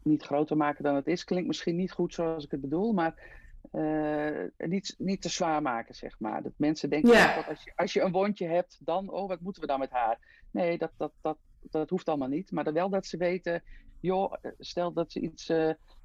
niet 0.04 0.24
groter 0.24 0.58
maken 0.58 0.84
dan 0.84 0.96
het 0.96 1.08
is. 1.08 1.24
Klinkt 1.24 1.48
misschien 1.48 1.76
niet 1.76 1.92
goed 1.92 2.14
zoals 2.14 2.46
ik 2.46 2.52
het 2.52 2.62
bedoel, 2.62 2.94
maar 2.94 3.40
uh, 3.72 4.44
niet, 4.58 4.96
niet 4.98 5.22
te 5.22 5.30
zwaar 5.30 5.62
maken, 5.62 5.96
zeg 5.96 6.20
maar. 6.20 6.44
Dat 6.44 6.54
mensen 6.56 6.90
denken 6.90 7.12
ja. 7.12 7.36
dat 7.36 7.48
als 7.48 7.64
je, 7.64 7.72
als 7.76 7.94
je 7.94 8.02
een 8.02 8.12
wondje 8.12 8.48
hebt, 8.48 8.78
dan, 8.80 9.10
oh, 9.10 9.28
wat 9.28 9.40
moeten 9.40 9.62
we 9.62 9.68
dan 9.68 9.80
met 9.80 9.92
haar? 9.92 10.20
Nee, 10.52 10.78
dat, 10.78 10.92
dat, 10.98 11.12
dat, 11.22 11.38
dat 11.62 11.90
hoeft 11.90 12.08
allemaal 12.08 12.28
niet. 12.28 12.52
Maar 12.52 12.64
dan 12.64 12.74
wel 12.74 12.90
dat 12.90 13.06
ze 13.06 13.18
weten, 13.18 13.64
joh, 14.00 14.34
stel 14.60 14.94
dat 14.94 15.12
ze 15.12 15.20
iets 15.20 15.52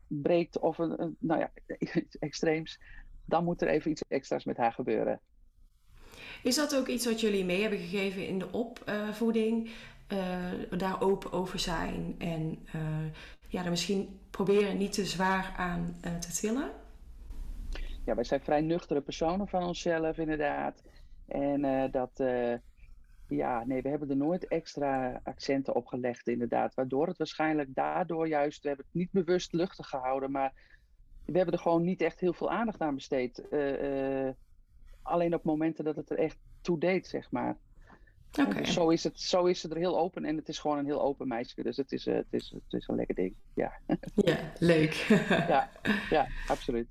breekt 0.07 0.59
of 0.59 0.79
een, 0.79 1.03
een, 1.03 1.17
nou 1.19 1.41
ja, 1.41 1.51
iets 1.79 2.19
extreems, 2.29 2.81
dan 3.25 3.45
moet 3.45 3.63
er 3.63 3.69
even 3.69 3.91
iets 3.91 4.03
extra's 4.09 4.45
met 4.45 4.57
haar 4.57 4.73
gebeuren. 4.73 5.21
Is 6.43 6.55
dat 6.55 6.77
ook 6.77 6.87
iets 6.87 7.07
wat 7.07 7.21
jullie 7.21 7.45
mee 7.45 7.61
hebben 7.61 7.79
gegeven 7.79 8.27
in 8.27 8.39
de 8.39 8.53
opvoeding? 8.53 9.71
Uh, 10.13 10.79
daar 10.79 11.03
open 11.03 11.33
over 11.33 11.59
zijn 11.59 12.15
en 12.19 12.67
uh, 12.75 12.83
ja, 13.49 13.71
misschien 13.71 14.21
proberen 14.31 14.77
niet 14.77 14.93
te 14.93 15.05
zwaar 15.05 15.55
aan 15.57 15.97
uh, 16.05 16.15
te 16.15 16.33
tillen? 16.33 16.71
Ja, 18.05 18.15
wij 18.15 18.25
zijn 18.25 18.41
vrij 18.41 18.61
nuchtere 18.61 19.01
personen 19.01 19.49
van 19.49 19.63
onszelf, 19.63 20.19
inderdaad. 20.19 20.83
En 21.27 21.91
dat, 21.91 22.23
ja, 23.29 23.65
nee, 23.65 23.83
we 23.83 23.89
hebben 23.89 24.11
er 24.11 24.17
nooit 24.17 24.49
extra 24.49 25.21
accenten 25.25 25.75
op 25.75 25.87
gelegd, 25.87 26.29
inderdaad. 26.29 26.75
Waardoor 26.75 27.07
het 27.07 27.19
waarschijnlijk 27.19 27.75
daardoor 27.75 28.29
juist, 28.29 28.63
we 28.63 28.69
hebben 28.69 28.87
het 28.87 29.01
niet 29.01 29.25
bewust 29.25 29.53
luchtig 29.53 29.89
gehouden, 29.89 30.31
maar 30.31 30.53
we 31.25 31.37
hebben 31.37 31.55
er 31.55 31.61
gewoon 31.61 31.85
niet 31.85 32.01
echt 32.01 32.21
heel 32.21 32.33
veel 32.33 32.51
aandacht 32.51 32.81
aan 32.81 32.95
besteed 32.95 33.43
alleen 35.07 35.35
op 35.35 35.45
momenten 35.45 35.85
dat 35.85 35.97
het 35.97 36.11
er 36.11 36.19
echt 36.19 36.37
toe 36.61 36.79
deed, 36.79 37.07
zeg 37.07 37.31
maar. 37.31 37.57
Okay. 38.41 38.63
Dus 38.63 38.73
zo, 38.73 38.89
is 38.89 39.05
het, 39.05 39.21
zo 39.21 39.45
is 39.45 39.63
het 39.63 39.73
er 39.73 39.79
heel 39.79 39.99
open 39.99 40.25
en 40.25 40.37
het 40.37 40.49
is 40.49 40.59
gewoon 40.59 40.79
een 40.79 40.85
heel 40.85 41.03
open 41.03 41.29
meisje. 41.29 41.63
Dus 41.63 41.77
het 41.77 41.93
is, 41.93 42.07
uh, 42.07 42.15
het 42.15 42.27
is, 42.31 42.51
het 42.55 42.81
is 42.81 42.89
een 42.89 42.97
lekker 42.97 43.15
ding. 43.15 43.35
Ja, 43.55 43.73
ja 44.15 44.53
leuk. 44.59 44.93
ja, 45.49 45.71
ja, 46.11 46.27
absoluut. 46.49 46.87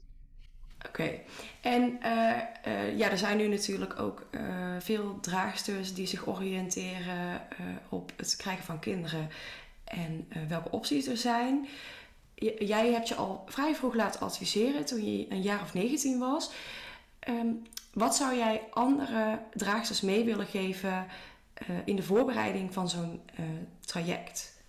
Oké. 0.87 1.19
En 1.61 1.99
uh, 2.03 2.37
uh, 2.67 2.97
ja, 2.97 3.11
er 3.11 3.17
zijn 3.17 3.37
nu 3.37 3.47
natuurlijk 3.47 3.99
ook 3.99 4.27
veel 4.79 5.19
draagsters 5.19 5.93
die 5.93 6.07
zich 6.07 6.27
oriënteren 6.27 7.41
op 7.89 8.11
het 8.15 8.35
krijgen 8.35 8.63
van 8.63 8.79
kinderen 8.79 9.29
en 9.83 10.27
welke 10.47 10.71
opties 10.71 11.07
er 11.07 11.17
zijn. 11.17 11.67
jij 12.59 12.91
hebt 12.91 13.07
je 13.07 13.15
al 13.15 13.43
vrij 13.47 13.75
vroeg 13.75 13.93
laten 13.93 14.19
adviseren 14.19 14.85
toen 14.85 15.17
je 15.17 15.25
een 15.29 15.41
jaar 15.41 15.61
of 15.61 15.73
19 15.73 16.19
was. 16.19 16.51
Um, 17.29 17.63
wat 17.95 18.15
zou 18.15 18.35
jij 18.35 18.67
andere 18.69 19.39
draagsters 19.53 20.01
mee 20.01 20.25
willen 20.25 20.45
geven 20.45 21.07
uh, 21.69 21.77
in 21.85 21.95
de 21.95 22.03
voorbereiding 22.03 22.73
van 22.73 22.89
zo'n 22.89 23.21
uh, 23.39 23.45
traject? 23.79 24.63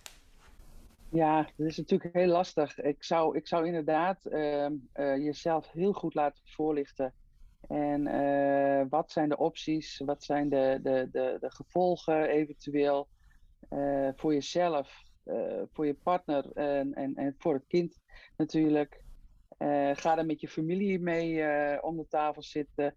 Ja, 1.09 1.49
dat 1.55 1.67
is 1.67 1.77
natuurlijk 1.77 2.13
heel 2.13 2.27
lastig. 2.27 2.79
Ik 2.79 3.03
zou, 3.03 3.37
ik 3.37 3.47
zou 3.47 3.65
inderdaad 3.65 4.19
uh, 4.25 4.67
jezelf 4.93 5.71
heel 5.71 5.93
goed 5.93 6.13
laten 6.13 6.41
voorlichten. 6.45 7.13
En 7.67 8.03
wat 8.89 9.11
zijn 9.11 9.29
de 9.29 9.37
opties? 9.37 10.01
Wat 10.05 10.23
zijn 10.23 10.49
de, 10.49 10.79
de, 10.83 11.09
de, 11.11 11.37
de 11.39 11.51
gevolgen 11.51 12.29
eventueel 12.29 13.07
voor 14.15 14.33
jezelf, 14.33 15.03
voor 15.73 15.85
je 15.85 15.93
partner 16.03 16.51
en, 16.53 16.93
en, 16.93 17.15
en 17.15 17.35
voor 17.37 17.53
het 17.53 17.67
kind 17.67 17.99
natuurlijk? 18.37 19.01
ga 19.93 20.17
er 20.17 20.25
met 20.25 20.41
je 20.41 20.47
familie 20.47 20.99
mee 20.99 21.43
om 21.81 21.97
de 21.97 22.07
tafel 22.07 22.43
zitten. 22.43 22.93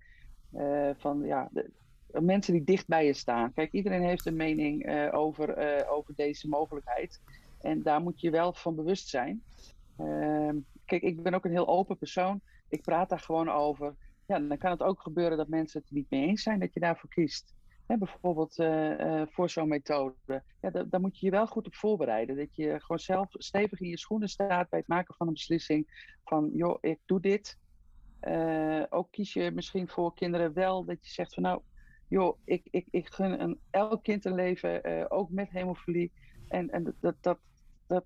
Uh, 0.56 0.90
van 0.96 1.22
ja, 1.24 1.48
de, 1.52 1.70
mensen 2.20 2.52
die 2.52 2.64
dicht 2.64 2.86
bij 2.86 3.06
je 3.06 3.12
staan. 3.12 3.52
Kijk, 3.52 3.72
iedereen 3.72 4.02
heeft 4.02 4.26
een 4.26 4.36
mening 4.36 4.88
uh, 4.88 5.08
over, 5.14 5.78
uh, 5.80 5.92
over 5.92 6.14
deze 6.14 6.48
mogelijkheid. 6.48 7.20
En 7.60 7.82
daar 7.82 8.00
moet 8.00 8.20
je 8.20 8.30
wel 8.30 8.52
van 8.52 8.74
bewust 8.74 9.08
zijn. 9.08 9.42
Ehm, 9.96 10.56
kijk, 10.84 11.02
ik 11.02 11.22
ben 11.22 11.34
ook 11.34 11.44
een 11.44 11.50
heel 11.50 11.68
open 11.68 11.96
persoon. 11.96 12.40
Ik 12.68 12.82
praat 12.82 13.08
daar 13.08 13.18
gewoon 13.18 13.48
over. 13.48 13.94
Ja, 14.26 14.38
dan 14.38 14.58
kan 14.58 14.70
het 14.70 14.82
ook 14.82 15.00
gebeuren 15.00 15.36
dat 15.36 15.48
mensen 15.48 15.80
het 15.80 15.90
niet 15.90 16.10
mee 16.10 16.26
eens 16.26 16.42
zijn 16.42 16.60
dat 16.60 16.74
je 16.74 16.80
daarvoor 16.80 17.10
kiest. 17.10 17.54
Hè, 17.86 17.96
bijvoorbeeld 17.96 18.54
voor 19.32 19.50
zo'n 19.50 19.68
methode. 19.68 20.42
Ja, 20.60 20.70
daar 20.70 21.00
moet 21.00 21.18
je 21.18 21.26
je 21.26 21.32
wel 21.32 21.46
goed 21.46 21.66
op 21.66 21.74
voorbereiden. 21.74 22.36
Dat 22.36 22.54
je 22.54 22.80
gewoon 22.80 22.98
zelf 22.98 23.28
stevig 23.30 23.80
in 23.80 23.88
je 23.88 23.98
schoenen 23.98 24.28
staat 24.28 24.68
bij 24.68 24.78
het 24.78 24.88
maken 24.88 25.14
van 25.14 25.26
een 25.26 25.32
beslissing. 25.32 26.08
Van, 26.24 26.50
joh, 26.54 26.78
ik 26.80 26.98
doe 27.06 27.20
dit. 27.20 27.58
Uh, 28.28 28.82
ook 28.88 29.10
kies 29.10 29.32
je 29.32 29.50
misschien 29.50 29.88
voor 29.88 30.14
kinderen 30.14 30.52
wel 30.52 30.84
dat 30.84 31.06
je 31.06 31.10
zegt 31.10 31.34
van 31.34 31.42
nou, 31.42 31.60
joh, 32.08 32.38
ik, 32.44 32.68
ik, 32.70 32.86
ik 32.90 33.08
gun 33.08 33.40
een, 33.42 33.60
elk 33.70 34.02
kind 34.02 34.24
een 34.24 34.34
leven, 34.34 34.88
uh, 34.88 35.04
ook 35.08 35.30
met 35.30 35.50
hemofilie. 35.50 36.12
En, 36.48 36.70
en 36.70 36.96
dat, 37.00 37.14
dat, 37.20 37.38
dat, 37.86 38.04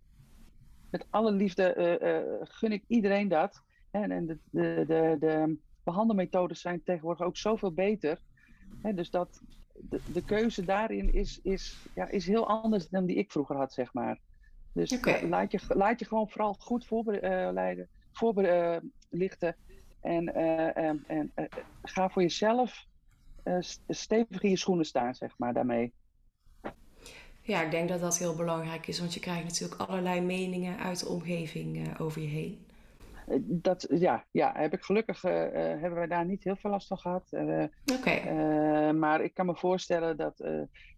met 0.90 1.06
alle 1.10 1.32
liefde 1.32 1.98
uh, 2.00 2.46
gun 2.48 2.72
ik 2.72 2.84
iedereen 2.86 3.28
dat. 3.28 3.62
En, 3.90 4.10
en 4.10 4.26
de, 4.26 4.38
de, 4.50 4.84
de, 4.86 5.16
de 5.20 5.58
behandelmethodes 5.84 6.60
zijn 6.60 6.82
tegenwoordig 6.82 7.26
ook 7.26 7.36
zoveel 7.36 7.72
beter. 7.72 8.20
Hè, 8.82 8.94
dus 8.94 9.10
dat 9.10 9.42
de, 9.72 10.00
de 10.12 10.24
keuze 10.24 10.64
daarin 10.64 11.12
is, 11.12 11.40
is, 11.42 11.86
ja, 11.94 12.08
is 12.08 12.26
heel 12.26 12.48
anders 12.48 12.88
dan 12.88 13.06
die 13.06 13.16
ik 13.16 13.30
vroeger 13.32 13.56
had, 13.56 13.72
zeg 13.72 13.92
maar. 13.92 14.20
Dus 14.72 14.92
okay. 14.92 15.28
laat, 15.28 15.52
je, 15.52 15.60
laat 15.68 15.98
je 15.98 16.04
gewoon 16.04 16.28
vooral 16.28 16.54
goed 16.54 16.86
voorbereiden, 16.86 17.88
voorbelichten. 18.12 19.56
En, 20.04 20.28
uh, 20.36 20.76
en, 20.76 21.04
en 21.06 21.32
uh, 21.36 21.44
ga 21.82 22.08
voor 22.08 22.22
jezelf 22.22 22.86
uh, 23.44 23.56
stevig 23.88 24.42
in 24.42 24.50
je 24.50 24.56
schoenen 24.56 24.84
staan, 24.84 25.14
zeg 25.14 25.38
maar, 25.38 25.52
daarmee. 25.52 25.92
Ja, 27.42 27.62
ik 27.62 27.70
denk 27.70 27.88
dat 27.88 28.00
dat 28.00 28.18
heel 28.18 28.36
belangrijk 28.36 28.86
is, 28.86 28.98
want 28.98 29.14
je 29.14 29.20
krijgt 29.20 29.44
natuurlijk 29.44 29.80
allerlei 29.80 30.20
meningen 30.20 30.78
uit 30.78 31.00
de 31.00 31.08
omgeving 31.08 31.98
over 31.98 32.22
je 32.22 32.28
heen. 32.28 32.66
Dat, 33.40 33.86
ja, 33.90 34.24
ja, 34.30 34.52
heb 34.56 34.72
ik 34.72 34.82
gelukkig 34.82 35.22
hebben 35.22 35.94
wij 35.94 36.06
daar 36.06 36.24
niet 36.24 36.44
heel 36.44 36.56
veel 36.56 36.70
last 36.70 36.86
van 36.86 36.98
gehad. 36.98 37.28
Oké. 37.32 37.70
Okay. 37.92 38.92
maar 38.92 39.22
ik 39.22 39.34
kan 39.34 39.46
me 39.46 39.56
voorstellen 39.56 40.16
dat 40.16 40.44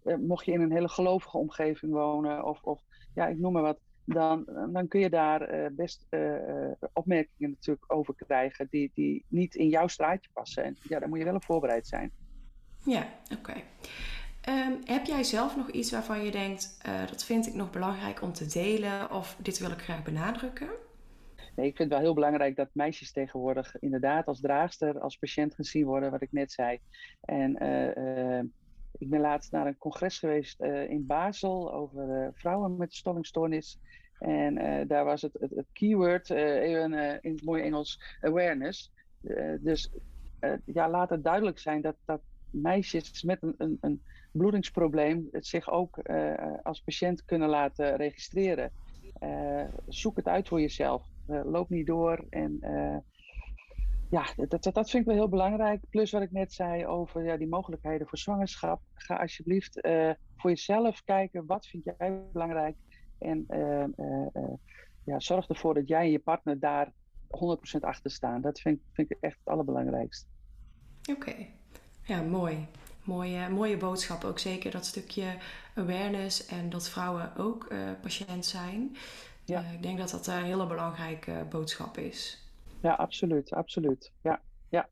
mocht 0.03 0.45
je 0.45 0.53
in 0.53 0.61
een 0.61 0.73
hele 0.73 0.89
gelovige 0.89 1.39
omgeving 1.39 1.93
wonen, 1.93 2.45
of, 2.45 2.63
of 2.63 2.81
ja, 3.15 3.27
ik 3.27 3.39
noem 3.39 3.53
maar 3.53 3.63
wat, 3.63 3.79
dan, 4.07 4.45
dan 4.73 4.89
kun 4.89 5.01
je 5.01 5.11
daar 5.11 5.55
uh, 5.55 5.67
best 5.73 6.07
uh, 6.11 6.37
opmerkingen 6.93 7.51
natuurlijk 7.51 7.93
over 7.93 8.15
krijgen 8.15 8.67
die, 8.71 8.91
die 8.95 9.25
niet 9.29 9.55
in 9.55 9.69
jouw 9.69 9.87
straatje 9.87 10.31
passen. 10.33 10.65
En 10.65 10.77
ja, 10.83 10.99
daar 10.99 11.09
moet 11.09 11.19
je 11.19 11.25
wel 11.25 11.35
op 11.35 11.45
voorbereid 11.45 11.87
zijn. 11.87 12.11
Ja, 12.85 13.07
oké. 13.39 13.55
Ehm, 14.41 14.73
heb 14.85 15.05
jij 15.05 15.25
zelf 15.25 15.57
nog 15.57 15.71
iets 15.71 15.91
waarvan 15.91 16.25
je 16.25 16.31
denkt, 16.31 16.79
uh, 16.87 17.07
dat 17.07 17.25
vind 17.25 17.47
ik 17.47 17.55
nog 17.55 17.71
belangrijk 17.71 18.23
om 18.23 18.33
te 18.33 18.47
delen 18.47 19.11
of 19.11 19.37
dit 19.43 19.59
wil 19.59 19.71
ik 19.71 19.83
graag 19.83 20.03
benadrukken? 20.03 20.69
Nee, 21.57 21.67
ik 21.67 21.77
vind 21.77 21.79
het 21.79 21.89
wel 21.89 22.07
heel 22.07 22.15
belangrijk 22.15 22.57
dat 22.57 22.69
meisjes 22.73 23.13
tegenwoordig 23.13 23.77
inderdaad 23.79 24.27
als 24.27 24.41
draagster, 24.41 25.01
als 25.01 25.17
patiënt 25.17 25.55
gezien 25.55 25.85
worden, 25.85 26.11
wat 26.11 26.23
ik 26.23 26.33
net 26.33 26.53
zei. 26.53 26.81
En 27.21 27.63
uh, 27.63 28.41
ik 28.99 29.11
ben 29.11 29.21
laatst 29.21 29.53
naar 29.53 29.67
een 29.67 29.79
congres 29.79 30.19
geweest 30.19 30.61
in 30.89 31.07
Basel 31.07 31.73
over 31.73 32.31
vrouwen 32.35 32.77
met 32.77 32.95
stollingstoornis. 32.95 33.79
En 34.19 34.55
daar 34.89 35.05
was 35.05 35.23
het, 35.23 35.33
het, 35.41 35.67
keyword, 35.73 36.31
even 36.31 37.23
in 37.23 37.33
het 37.33 37.45
mooie 37.45 37.63
Engels, 37.63 38.01
awareness. 38.21 38.93
dus 39.61 39.91
ja, 40.65 40.91
laat 40.91 41.11
het 41.11 41.25
duidelijk 41.25 41.59
zijn 41.59 41.81
dat, 41.81 41.97
dat 42.05 42.21
meisjes 42.51 43.23
met 43.23 43.43
een, 43.43 43.55
een, 43.59 43.79
een 43.81 44.03
bloedingsprobleem 44.31 45.29
het 45.33 45.47
zich 45.47 45.71
ook 45.71 45.99
als 46.63 46.81
patiënt 46.81 47.25
kunnen 47.25 47.49
laten 47.49 47.97
registreren. 47.97 48.73
zoek 49.89 50.17
het 50.17 50.27
uit 50.29 50.49
voor 50.49 50.61
jezelf. 50.61 51.07
Eh, 51.27 51.41
loop 51.45 51.69
niet 51.69 51.87
door. 51.87 52.25
En 52.31 52.57
eh, 52.61 52.97
ja, 54.11 54.27
dat, 54.37 54.63
dat, 54.63 54.75
dat 54.75 54.91
vind 54.91 55.03
ik 55.03 55.09
wel 55.09 55.19
heel 55.19 55.29
belangrijk. 55.29 55.81
Plus 55.91 56.11
wat 56.11 56.23
ik 56.23 56.33
net 56.33 56.53
zei 56.53 56.87
over 56.87 57.25
ja, 57.25 57.37
die 57.37 57.49
mogelijkheden 57.49 58.07
voor 58.07 58.19
zwangerschap. 58.19 58.81
Ga 58.95 59.17
alsjeblieft 59.17 59.85
uh, 59.85 60.11
voor 60.37 60.51
jezelf 60.51 61.03
kijken, 61.05 61.47
wat 61.47 61.67
vind 61.67 61.85
jij 61.85 62.23
belangrijk? 62.33 62.77
En 63.19 63.47
ja, 65.05 65.21
zorg 65.21 65.49
ervoor 65.49 65.75
dat 65.75 65.89
jij 65.89 66.01
en 66.01 66.11
je 66.11 66.19
partner 66.19 66.61
daar 66.61 66.93
100% 67.27 67.81
achter 67.81 68.11
staan. 68.11 68.41
Dat 68.41 68.61
vind, 68.61 68.81
vind 68.93 69.11
ik 69.11 69.17
echt 69.21 69.39
het 69.39 69.49
allerbelangrijkste. 69.49 70.27
Oké, 71.11 71.35
ja, 72.03 72.23
mooi. 72.23 72.67
Mooie, 73.05 73.49
mooie 73.49 73.77
boodschap 73.77 74.25
ook 74.25 74.39
zeker 74.39 74.71
dat 74.71 74.87
stukje 74.87 75.37
awareness 75.75 76.47
en 76.47 76.71
dat 76.71 76.89
vrouwen 76.89 77.37
ook 77.37 77.69
patiënt 78.01 78.47
zijn. 78.47 78.97
Ja. 79.45 79.61
Ik 79.61 79.83
denk 79.83 79.99
dat 79.99 80.11
dat 80.11 80.27
een 80.27 80.43
hele 80.43 80.67
belangrijke 80.67 81.47
boodschap 81.51 81.99
is. 81.99 82.46
Ja, 82.87 82.93
absoluut, 82.93 83.53
absoluut. 83.53 84.13
Ja, 84.23 84.41
ja. 84.69 84.89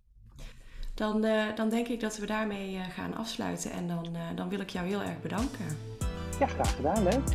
Dan, 0.94 1.24
uh, 1.24 1.44
dan 1.54 1.68
denk 1.68 1.88
ik 1.88 2.00
dat 2.00 2.16
we 2.16 2.26
daarmee 2.26 2.78
gaan 2.78 3.14
afsluiten 3.14 3.70
en 3.70 3.88
dan, 3.88 4.16
dan 4.34 4.48
wil 4.48 4.60
ik 4.60 4.70
jou 4.70 4.86
heel 4.86 5.02
erg 5.02 5.20
bedanken. 5.20 5.66
Ja, 6.38 6.46
graag 6.46 6.76
gedaan, 6.76 7.02
leuk. 7.02 7.28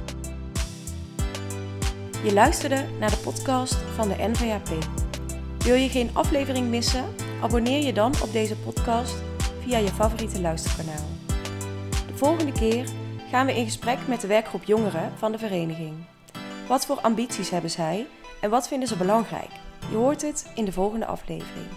Je 2.23 2.33
luisterde 2.33 2.85
naar 2.99 3.09
de 3.09 3.21
podcast 3.23 3.75
van 3.75 4.07
de 4.07 4.15
NVAP. 4.17 4.67
Wil 5.59 5.75
je 5.75 5.89
geen 5.89 6.09
aflevering 6.13 6.67
missen? 6.69 7.05
Abonneer 7.41 7.85
je 7.85 7.93
dan 7.93 8.13
op 8.23 8.31
deze 8.31 8.57
podcast 8.57 9.23
via 9.59 9.77
je 9.77 9.87
favoriete 9.87 10.41
luisterkanaal. 10.41 11.07
De 12.07 12.17
volgende 12.17 12.51
keer 12.51 12.89
gaan 13.29 13.45
we 13.45 13.55
in 13.55 13.65
gesprek 13.65 14.07
met 14.07 14.21
de 14.21 14.27
werkgroep 14.27 14.63
jongeren 14.63 15.17
van 15.17 15.31
de 15.31 15.37
vereniging. 15.37 15.93
Wat 16.67 16.85
voor 16.85 17.01
ambities 17.01 17.49
hebben 17.49 17.71
zij 17.71 18.07
en 18.41 18.49
wat 18.49 18.67
vinden 18.67 18.87
ze 18.87 18.97
belangrijk? 18.97 19.67
Je 19.89 19.95
hoort 19.95 20.21
het 20.21 20.51
in 20.55 20.65
de 20.65 20.71
volgende 20.71 21.05
aflevering. 21.05 21.67